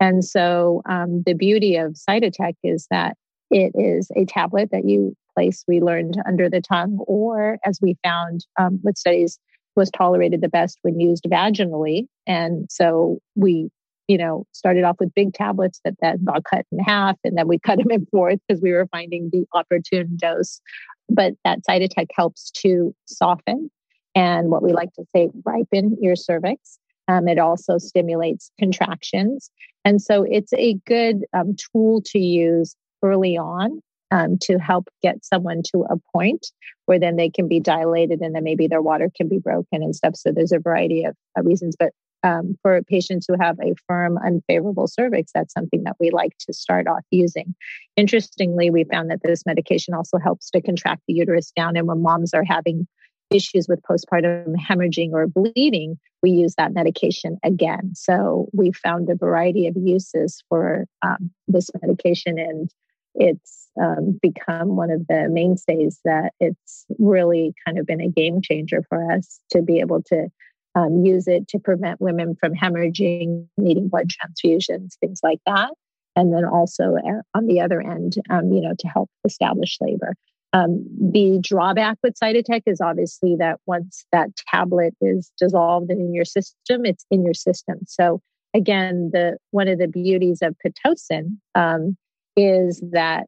[0.01, 3.17] And so um, the beauty of Cytotec is that
[3.51, 7.97] it is a tablet that you place, we learned, under the tongue, or as we
[8.03, 9.39] found um, with studies,
[9.77, 12.07] was tolerated the best when used vaginally.
[12.27, 13.71] And so we
[14.09, 17.49] you know, started off with big tablets that then got cut in half, and then
[17.49, 20.61] we cut them in fourth because we were finding the opportune dose.
[21.09, 23.71] But that Cytotec helps to soften
[24.15, 26.79] and what we like to say, ripen your cervix.
[27.09, 29.51] Um, it also stimulates contractions.
[29.85, 33.81] And so it's a good um, tool to use early on
[34.11, 36.47] um, to help get someone to a point
[36.87, 39.97] where then they can be dilated and then maybe their water can be broken and
[39.97, 40.15] stuff.
[40.15, 41.75] So there's a variety of, of reasons.
[41.79, 41.93] But
[42.23, 46.53] um, for patients who have a firm, unfavorable cervix, that's something that we like to
[46.53, 47.55] start off using.
[47.97, 51.77] Interestingly, we found that this medication also helps to contract the uterus down.
[51.77, 52.87] And when moms are having
[53.31, 57.93] issues with postpartum hemorrhaging or bleeding, we use that medication again.
[57.95, 62.71] So we found a variety of uses for um, this medication, and
[63.15, 68.41] it's um, become one of the mainstays that it's really kind of been a game
[68.43, 70.29] changer for us to be able to
[70.75, 75.71] um, use it to prevent women from hemorrhaging, needing blood transfusions, things like that.
[76.17, 80.15] And then also uh, on the other end, um, you know, to help establish labor.
[80.55, 86.13] Um, the drawback with Cytotec is obviously that once that tablet is dissolved and in
[86.13, 87.79] your system, it's in your system.
[87.87, 88.21] So
[88.53, 91.97] again, the one of the beauties of pitocin um,
[92.37, 93.27] is that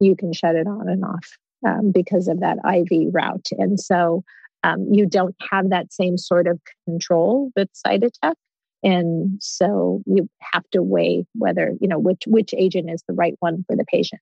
[0.00, 3.48] you can shut it on and off um, because of that IV route.
[3.58, 4.22] And so
[4.62, 8.34] um, you don't have that same sort of control with Cytotec.
[8.82, 13.34] And so you have to weigh whether, you know, which, which agent is the right
[13.40, 14.20] one for the patient.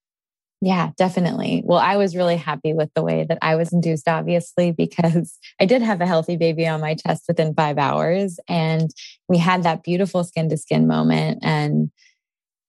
[0.61, 1.63] Yeah, definitely.
[1.65, 5.67] Well, I was really happy with the way that I was induced, obviously, because I
[5.67, 8.41] did have a healthy baby on my chest within five hours.
[8.49, 8.91] And
[9.29, 11.39] we had that beautiful skin to skin moment.
[11.43, 11.93] And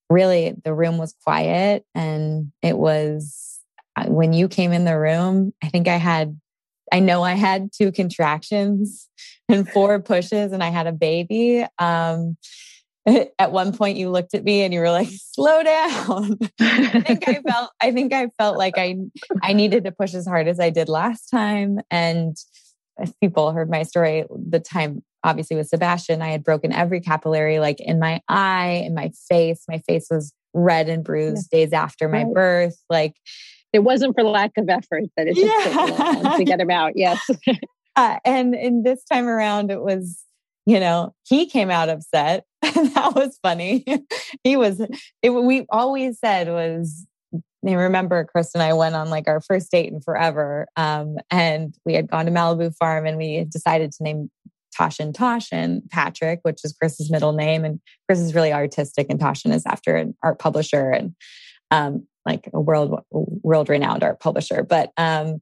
[0.07, 1.84] really, the room was quiet.
[1.95, 3.59] And it was
[3.95, 6.39] uh, when you came in the room, I think I had
[6.91, 9.07] I know I had two contractions
[9.47, 11.65] and four pushes and I had a baby.
[11.77, 12.37] Um,
[13.39, 16.37] at one point you looked at me and you were like, slow down.
[16.59, 18.97] I think I felt, I think I felt like I,
[19.41, 21.79] I needed to push as hard as I did last time.
[21.89, 22.37] And
[22.97, 27.59] if people heard my story, the time obviously with Sebastian, I had broken every capillary,
[27.59, 29.63] like in my eye, in my face.
[29.67, 32.33] My face was red and bruised days after my right.
[32.33, 32.77] birth.
[32.89, 33.15] Like
[33.74, 36.15] it wasn't for lack of effort that it just yeah.
[36.22, 36.93] took to get him out.
[36.95, 37.20] Yes.
[37.95, 40.24] uh, and and this time around, it was
[40.70, 42.45] you know, he came out upset.
[42.61, 43.84] that was funny.
[44.43, 44.80] he was,
[45.24, 47.07] it, we always said was,
[47.67, 50.67] I remember Chris and I went on like our first date in forever.
[50.76, 54.30] Um, and we had gone to Malibu Farm and we decided to name
[54.80, 57.65] Toshin Toshin Patrick, which is Chris's middle name.
[57.65, 61.15] And Chris is really artistic and Toshin is after an art publisher and
[61.72, 64.63] um, like a world world renowned art publisher.
[64.63, 65.41] But um,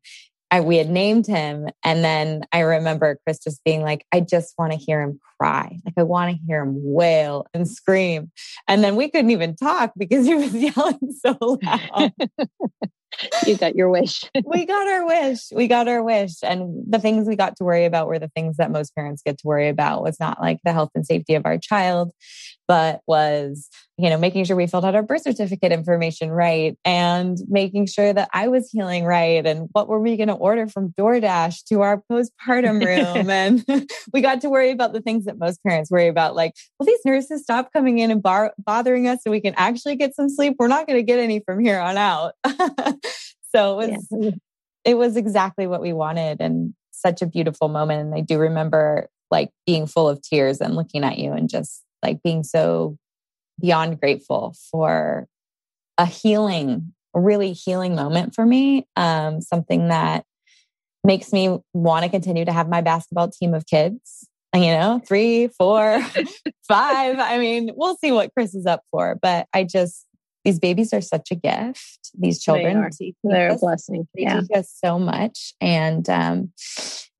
[0.49, 1.67] I, we had named him.
[1.83, 5.79] And then I remember Chris just being like, I just want to hear him cry.
[5.85, 8.31] Like, I want to hear him wail and scream.
[8.67, 12.13] And then we couldn't even talk because he was yelling so loud.
[13.45, 14.23] you got your wish.
[14.45, 15.39] we got our wish.
[15.51, 16.35] We got our wish.
[16.43, 19.37] And the things we got to worry about were the things that most parents get
[19.39, 22.11] to worry about was not like the health and safety of our child,
[22.67, 27.37] but was, you know, making sure we filled out our birth certificate information right and
[27.47, 29.45] making sure that I was healing right.
[29.45, 33.29] And what were we going to order from DoorDash to our postpartum room?
[33.29, 36.85] and we got to worry about the things that most parents worry about, like, will
[36.85, 40.29] these nurses stop coming in and bar- bothering us so we can actually get some
[40.29, 40.55] sleep?
[40.59, 42.33] We're not going to get any from here on out.
[43.53, 44.31] so it was, yeah.
[44.85, 48.01] it was exactly what we wanted and such a beautiful moment.
[48.01, 51.83] And I do remember like being full of tears and looking at you and just
[52.03, 52.97] like being so
[53.59, 55.27] beyond grateful for
[55.97, 58.87] a healing, really healing moment for me.
[58.95, 60.25] Um, something that
[61.03, 64.27] makes me want to continue to have my basketball team of kids.
[64.53, 66.01] You know, three, four,
[66.67, 67.19] five.
[67.19, 70.07] I mean, we'll see what Chris is up for, but I just
[70.47, 72.11] these babies are such a gift.
[72.17, 72.89] These children,
[73.25, 74.07] they are a blessing.
[74.15, 74.39] They yeah.
[74.39, 76.53] teach us so much, and um,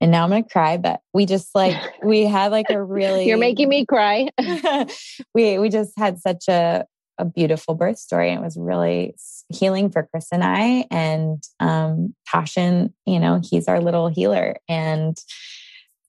[0.00, 0.78] and now I'm gonna cry.
[0.78, 4.30] But we just like we had like a really you're making me cry.
[5.34, 6.86] we we just had such a
[7.18, 8.30] a beautiful birth story.
[8.30, 9.14] And it was really
[9.48, 10.86] healing for Chris and I.
[10.90, 14.56] And um, Passion, you know, he's our little healer.
[14.68, 15.16] And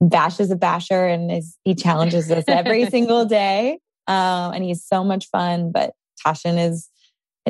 [0.02, 3.80] Bash is a basher and is, he challenges us every single day.
[4.08, 5.72] Um, and he's so much fun.
[5.72, 5.94] But
[6.26, 6.90] Tashin is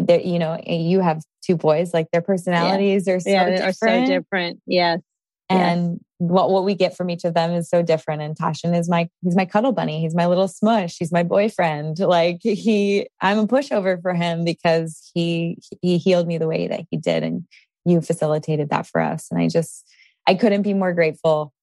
[0.07, 3.13] you know you have two boys like their personalities yeah.
[3.13, 3.63] are so yeah, different.
[3.63, 4.99] are so different yes
[5.49, 5.99] and yes.
[6.19, 8.21] What what we get from each of them is so different.
[8.21, 10.01] And Tashin is my he's my cuddle bunny.
[10.01, 10.97] He's my little smush.
[10.99, 11.99] He's my boyfriend.
[11.99, 16.81] Like he I'm a pushover for him because he he healed me the way that
[16.91, 17.23] he did.
[17.23, 17.45] And
[17.85, 19.27] you facilitated that for us.
[19.31, 19.89] And I just
[20.27, 21.53] I couldn't be more grateful.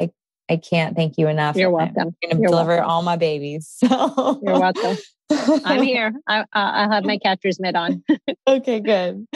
[0.00, 0.10] I
[0.48, 1.56] I can't thank you enough.
[1.56, 2.14] You're welcome.
[2.22, 2.90] I'm going to deliver welcome.
[2.90, 3.78] all my babies.
[3.88, 4.96] So you're welcome.
[5.64, 6.12] I'm here.
[6.28, 8.04] I, I'll have my catcher's mitt on.
[8.46, 9.26] okay, good.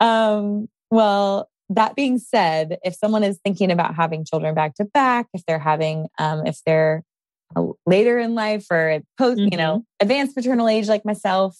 [0.00, 5.26] Um, well, that being said, if someone is thinking about having children back to back,
[5.32, 7.02] if they're having, um, if they're
[7.86, 9.48] later in life or post, mm-hmm.
[9.52, 9.82] you know, mm-hmm.
[10.00, 11.56] advanced maternal age like myself,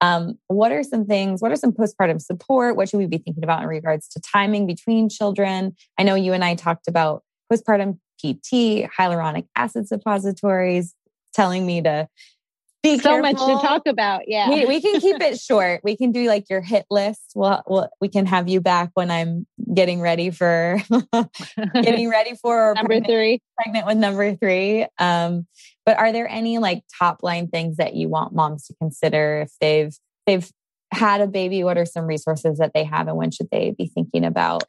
[0.00, 1.40] um, what are some things?
[1.40, 2.76] What are some postpartum support?
[2.76, 5.74] What should we be thinking about in regards to timing between children?
[5.98, 7.22] I know you and I talked about
[7.52, 10.94] postpartum PT, hyaluronic acid suppositories,
[11.34, 12.08] telling me to
[12.86, 14.22] be so much to talk about.
[14.26, 14.48] Yeah.
[14.48, 15.80] We, we, can keep it short.
[15.84, 17.32] We can do like your hit list.
[17.34, 20.80] We'll, we'll we can have you back when I'm getting ready for
[21.74, 24.86] getting ready for number pregnant, three, pregnant with number three.
[24.98, 25.46] Um,
[25.84, 29.52] but are there any like top line things that you want moms to consider if
[29.60, 29.94] they've
[30.26, 30.50] they've
[30.92, 31.64] had a baby?
[31.64, 34.64] What are some resources that they have, and when should they be thinking about?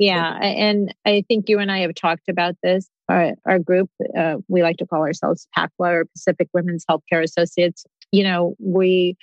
[0.00, 4.36] Yeah, and I think you and I have talked about this our, our group, uh,
[4.48, 7.84] we like to call ourselves PACWA or Pacific Women's Healthcare Associates.
[8.12, 9.16] You know, we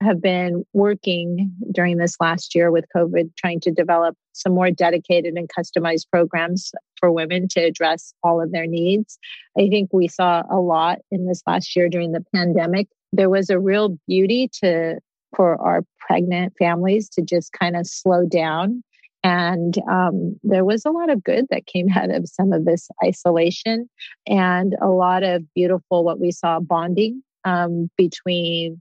[0.00, 5.34] have been working during this last year with COVID, trying to develop some more dedicated
[5.34, 9.18] and customized programs for women to address all of their needs.
[9.58, 12.88] I think we saw a lot in this last year during the pandemic.
[13.12, 14.98] There was a real beauty to
[15.36, 18.82] for our pregnant families to just kind of slow down
[19.24, 22.88] and um, there was a lot of good that came out of some of this
[23.04, 23.88] isolation
[24.26, 28.80] and a lot of beautiful, what we saw bonding um, between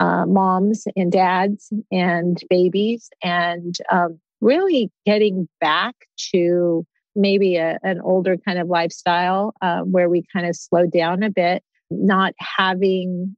[0.00, 5.94] uh, moms and dads and babies, and um, really getting back
[6.32, 6.84] to
[7.14, 11.30] maybe a, an older kind of lifestyle uh, where we kind of slowed down a
[11.30, 13.36] bit, not having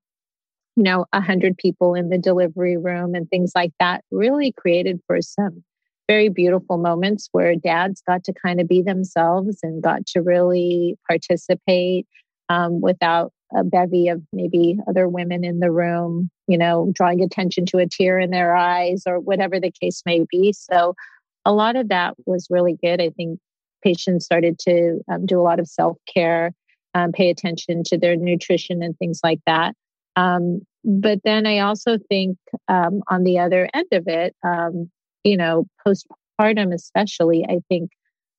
[0.76, 5.00] you know a hundred people in the delivery room and things like that really created
[5.06, 5.62] for some
[6.08, 10.96] very beautiful moments where dads got to kind of be themselves and got to really
[11.08, 12.06] participate
[12.48, 17.64] um, without a bevy of maybe other women in the room, you know, drawing attention
[17.66, 20.52] to a tear in their eyes or whatever the case may be.
[20.52, 20.94] So,
[21.46, 23.02] a lot of that was really good.
[23.02, 23.38] I think
[23.82, 26.52] patients started to um, do a lot of self care,
[26.94, 29.74] um, pay attention to their nutrition and things like that.
[30.16, 32.38] Um, but then I also think
[32.68, 34.90] um, on the other end of it, um,
[35.24, 37.90] you know, postpartum, especially, I think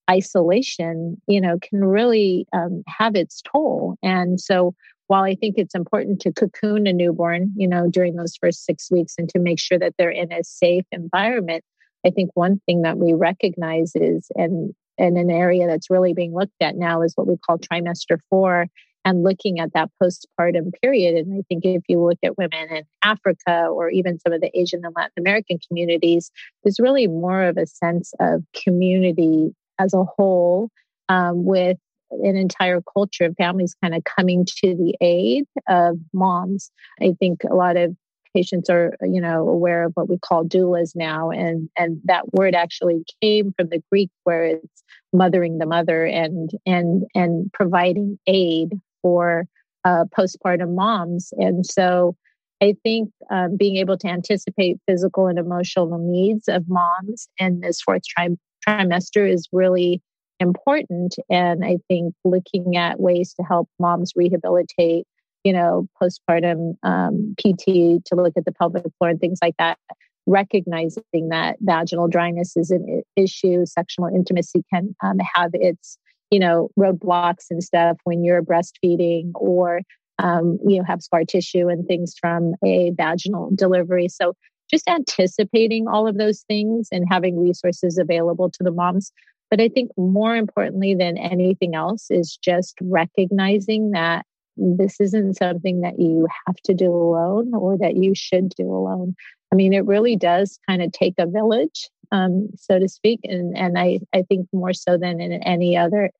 [0.09, 3.97] isolation, you know, can really um, have its toll.
[4.03, 4.75] And so
[5.07, 8.89] while I think it's important to cocoon a newborn, you know, during those first six
[8.91, 11.63] weeks and to make sure that they're in a safe environment,
[12.05, 16.33] I think one thing that we recognize is, and, and an area that's really being
[16.33, 18.67] looked at now is what we call trimester four
[19.05, 21.15] and looking at that postpartum period.
[21.15, 24.51] And I think if you look at women in Africa or even some of the
[24.59, 26.31] Asian and Latin American communities,
[26.63, 30.69] there's really more of a sense of community as a whole
[31.07, 31.77] um, with
[32.11, 36.71] an entire culture of families kind of coming to the aid of moms.
[36.99, 37.95] I think a lot of
[38.35, 42.53] patients are you know aware of what we call doulas now and and that word
[42.53, 44.83] actually came from the greek where it's
[45.13, 48.73] mothering the mother and and and providing aid
[49.05, 49.45] for
[49.83, 52.15] uh, postpartum moms and so
[52.59, 57.79] i think um, being able to anticipate physical and emotional needs of moms in this
[57.81, 58.29] fourth tri-
[58.67, 60.01] trimester is really
[60.39, 61.15] important.
[61.29, 65.05] And I think looking at ways to help moms rehabilitate,
[65.43, 69.77] you know, postpartum um, PT to look at the pelvic floor and things like that,
[70.25, 75.97] recognizing that vaginal dryness is an issue, sexual intimacy can um, have its,
[76.35, 79.81] you know, roadblocks and stuff when you're breastfeeding or
[80.19, 84.07] um, you know have scar tissue and things from a vaginal delivery.
[84.09, 84.33] So
[84.69, 89.11] just anticipating all of those things and having resources available to the moms
[89.49, 94.25] but I think more importantly than anything else is just recognizing that
[94.57, 99.15] this isn't something that you have to do alone or that you should do alone.
[99.51, 103.19] I mean, it really does kind of take a village, um, so to speak.
[103.23, 106.11] And, and I, I think more so than in any other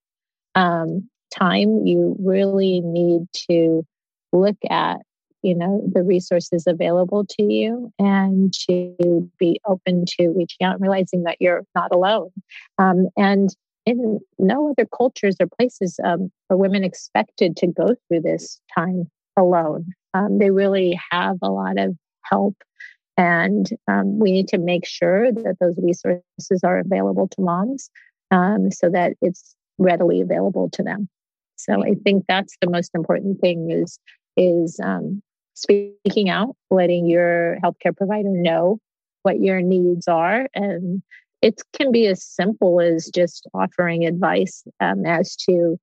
[0.55, 3.85] um, time, you really need to
[4.31, 4.97] look at
[5.41, 10.81] you know the resources available to you and to be open to reaching out and
[10.81, 12.31] realizing that you're not alone.
[12.77, 13.49] Um, and
[13.85, 19.09] in no other cultures or places um, are women expected to go through this time
[19.37, 19.93] alone.
[20.15, 22.55] Um, they really have a lot of help
[23.17, 27.89] and um, we need to make sure that those resources are available to moms
[28.31, 31.07] um, so that it's readily available to them
[31.55, 33.99] so i think that's the most important thing is
[34.37, 35.21] is um,
[35.55, 38.79] speaking out, letting your healthcare provider know
[39.23, 40.47] what your needs are.
[40.53, 41.01] And
[41.41, 45.79] it can be as simple as just offering advice um, as to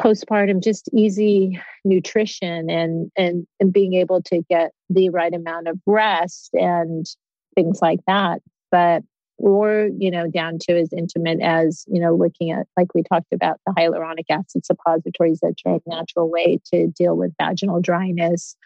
[0.00, 5.78] postpartum just easy nutrition and, and and being able to get the right amount of
[5.86, 7.04] rest and
[7.54, 8.40] things like that
[8.70, 9.02] but
[9.42, 13.32] or you know down to as intimate as you know looking at like we talked
[13.32, 18.56] about the hyaluronic acid suppositories that are a natural way to deal with vaginal dryness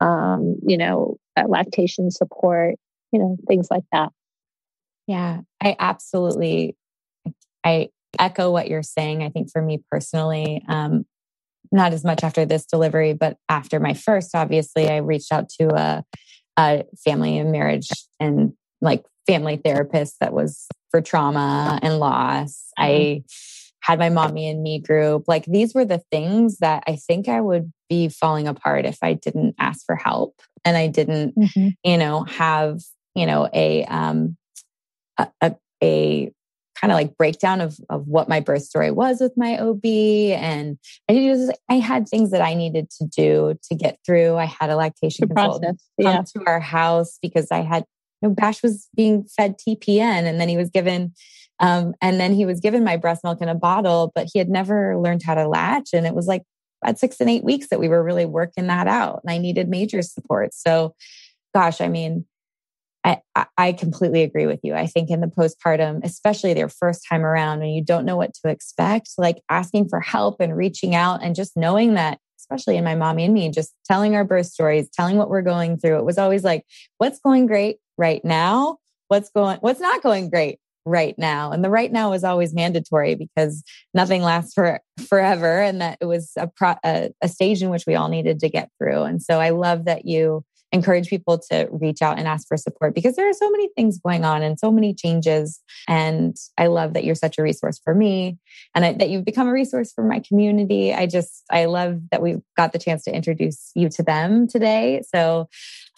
[0.00, 2.76] um, you know uh, lactation support
[3.12, 4.10] you know things like that.
[5.06, 6.76] Yeah i absolutely
[7.64, 9.22] i echo what you're saying.
[9.22, 11.04] I think for me personally um,
[11.72, 15.74] not as much after this delivery but after my first obviously i reached out to
[15.74, 16.04] a,
[16.56, 17.88] a family and marriage
[18.20, 22.70] and like family therapist that was for trauma and loss.
[22.78, 22.84] Mm-hmm.
[22.84, 23.22] I
[23.82, 25.24] had my mommy and me group.
[25.26, 29.14] Like these were the things that I think I would be falling apart if I
[29.14, 31.68] didn't ask for help and I didn't, mm-hmm.
[31.84, 32.80] you know, have,
[33.14, 34.36] you know, a um
[35.18, 36.32] a, a, a
[36.80, 40.78] kind of like breakdown of of what my birth story was with my OB and
[41.08, 44.36] I just I had things that I needed to do to get through.
[44.36, 46.16] I had a lactation consultant yeah.
[46.16, 47.84] come to our house because I had
[48.28, 51.14] know, Bash was being fed TPN and then he was given,
[51.58, 54.48] um, and then he was given my breast milk in a bottle, but he had
[54.48, 55.90] never learned how to latch.
[55.92, 56.42] And it was like
[56.84, 59.20] at six and eight weeks that we were really working that out.
[59.22, 60.54] And I needed major support.
[60.54, 60.94] So,
[61.54, 62.24] gosh, I mean,
[63.02, 63.20] I,
[63.56, 64.74] I completely agree with you.
[64.74, 68.34] I think in the postpartum, especially their first time around, when you don't know what
[68.34, 72.18] to expect, like asking for help and reaching out and just knowing that
[72.50, 75.78] especially in my mommy and me, just telling our birth stories, telling what we're going
[75.78, 75.98] through.
[75.98, 76.64] It was always like,
[76.98, 77.76] what's going great?
[78.00, 78.78] Right now
[79.08, 81.52] what's going what's not going great right now.
[81.52, 85.60] And the right now is always mandatory because nothing lasts for forever.
[85.60, 88.48] And that it was a, pro, a, a stage in which we all needed to
[88.48, 89.02] get through.
[89.02, 92.94] And so i love that you encourage people to reach out and ask for support
[92.94, 95.60] because there are so many things going on and so many changes.
[95.88, 98.38] And I love that you're such a resource for me
[98.74, 100.94] and I, that you've become a resource for my community.
[100.94, 105.02] I just, I love that we got the chance to introduce you to them today.
[105.12, 105.48] So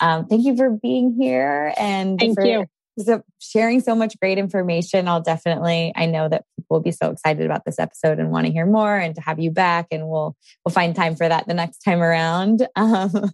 [0.01, 2.67] um, thank you for being here and thank for, you.
[2.99, 5.09] So sharing so much great information.
[5.09, 8.47] I'll definitely, I know that people will be so excited about this episode and want
[8.47, 9.87] to hear more and to have you back.
[9.91, 12.67] And we'll, we'll find time for that the next time around.
[12.77, 13.33] Um,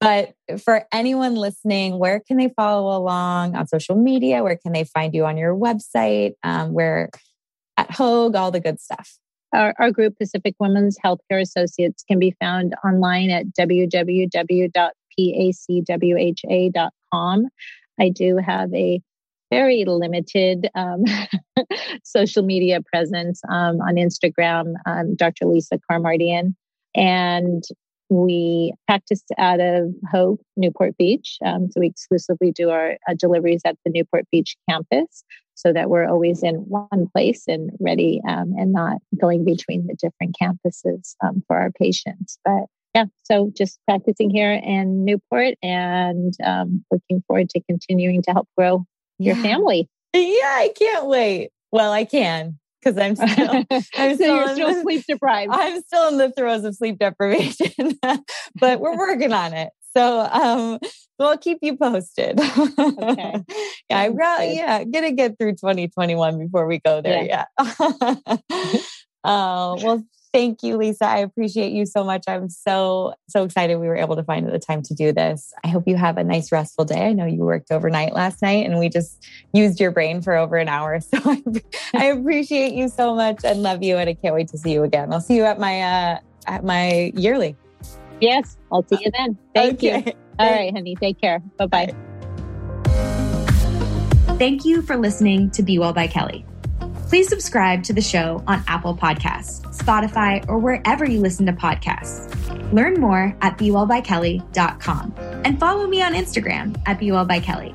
[0.00, 4.42] but for anyone listening, where can they follow along on social media?
[4.42, 6.34] Where can they find you on your website?
[6.42, 7.10] Um, where
[7.76, 9.18] at Hoag, all the good stuff.
[9.54, 14.68] Our, our, group, Pacific Women's Healthcare Associates, can be found online at www.pacwha.com.
[18.00, 19.00] I do have a
[19.50, 21.02] very limited um,
[22.04, 25.46] social media presence um, on Instagram, um, Dr.
[25.46, 26.54] Lisa Karamardian.
[26.94, 27.64] And
[28.10, 31.38] we practice out of Hoag, Newport Beach.
[31.44, 35.90] Um, so we exclusively do our uh, deliveries at the Newport Beach campus so that
[35.90, 41.14] we're always in one place and ready um, and not going between the different campuses
[41.22, 42.38] um, for our patients.
[42.44, 48.30] But yeah, so just practicing here in Newport and um, looking forward to continuing to
[48.30, 48.86] help grow
[49.18, 49.42] your yeah.
[49.42, 49.88] family.
[50.14, 51.50] Yeah, I can't wait.
[51.70, 52.58] Well, I can
[52.88, 53.64] because I'm still,
[53.96, 55.52] I'm so still you're still the, sleep deprived.
[55.52, 57.98] I'm still in the throes of sleep deprivation,
[58.54, 59.70] but we're working on it.
[59.96, 60.78] So um,
[61.18, 62.38] we'll keep you posted.
[62.38, 62.64] Okay.
[63.90, 67.24] yeah, I really, yeah, gonna get through 2021 before we go there.
[67.24, 67.46] Yeah.
[67.58, 67.74] yeah.
[69.24, 71.06] uh, well, Thank you, Lisa.
[71.06, 72.24] I appreciate you so much.
[72.28, 75.52] I'm so, so excited we were able to find the time to do this.
[75.64, 77.06] I hope you have a nice, restful day.
[77.06, 80.56] I know you worked overnight last night and we just used your brain for over
[80.56, 81.00] an hour.
[81.08, 81.42] So I,
[81.94, 83.96] I appreciate you so much and love you.
[83.96, 85.12] And I can't wait to see you again.
[85.12, 87.56] I'll see you at my, uh, at my yearly.
[88.20, 89.38] Yes, I'll see you then.
[89.54, 90.02] Thank okay.
[90.06, 90.12] you.
[90.38, 90.96] All right, honey.
[90.96, 91.40] Take care.
[91.56, 91.86] Bye-bye.
[91.86, 92.08] Bye.
[94.38, 96.44] Thank you for listening to Be Well by Kelly.
[97.08, 102.28] Please subscribe to the show on Apple Podcasts, Spotify, or wherever you listen to podcasts.
[102.70, 105.14] Learn more at BeWellByKelly.com
[105.46, 107.74] and follow me on Instagram at BeWellByKelly.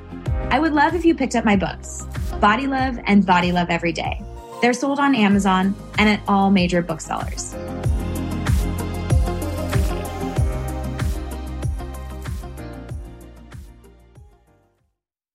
[0.52, 2.06] I would love if you picked up my books,
[2.40, 4.24] Body Love and Body Love Every Day.
[4.62, 7.56] They're sold on Amazon and at all major booksellers.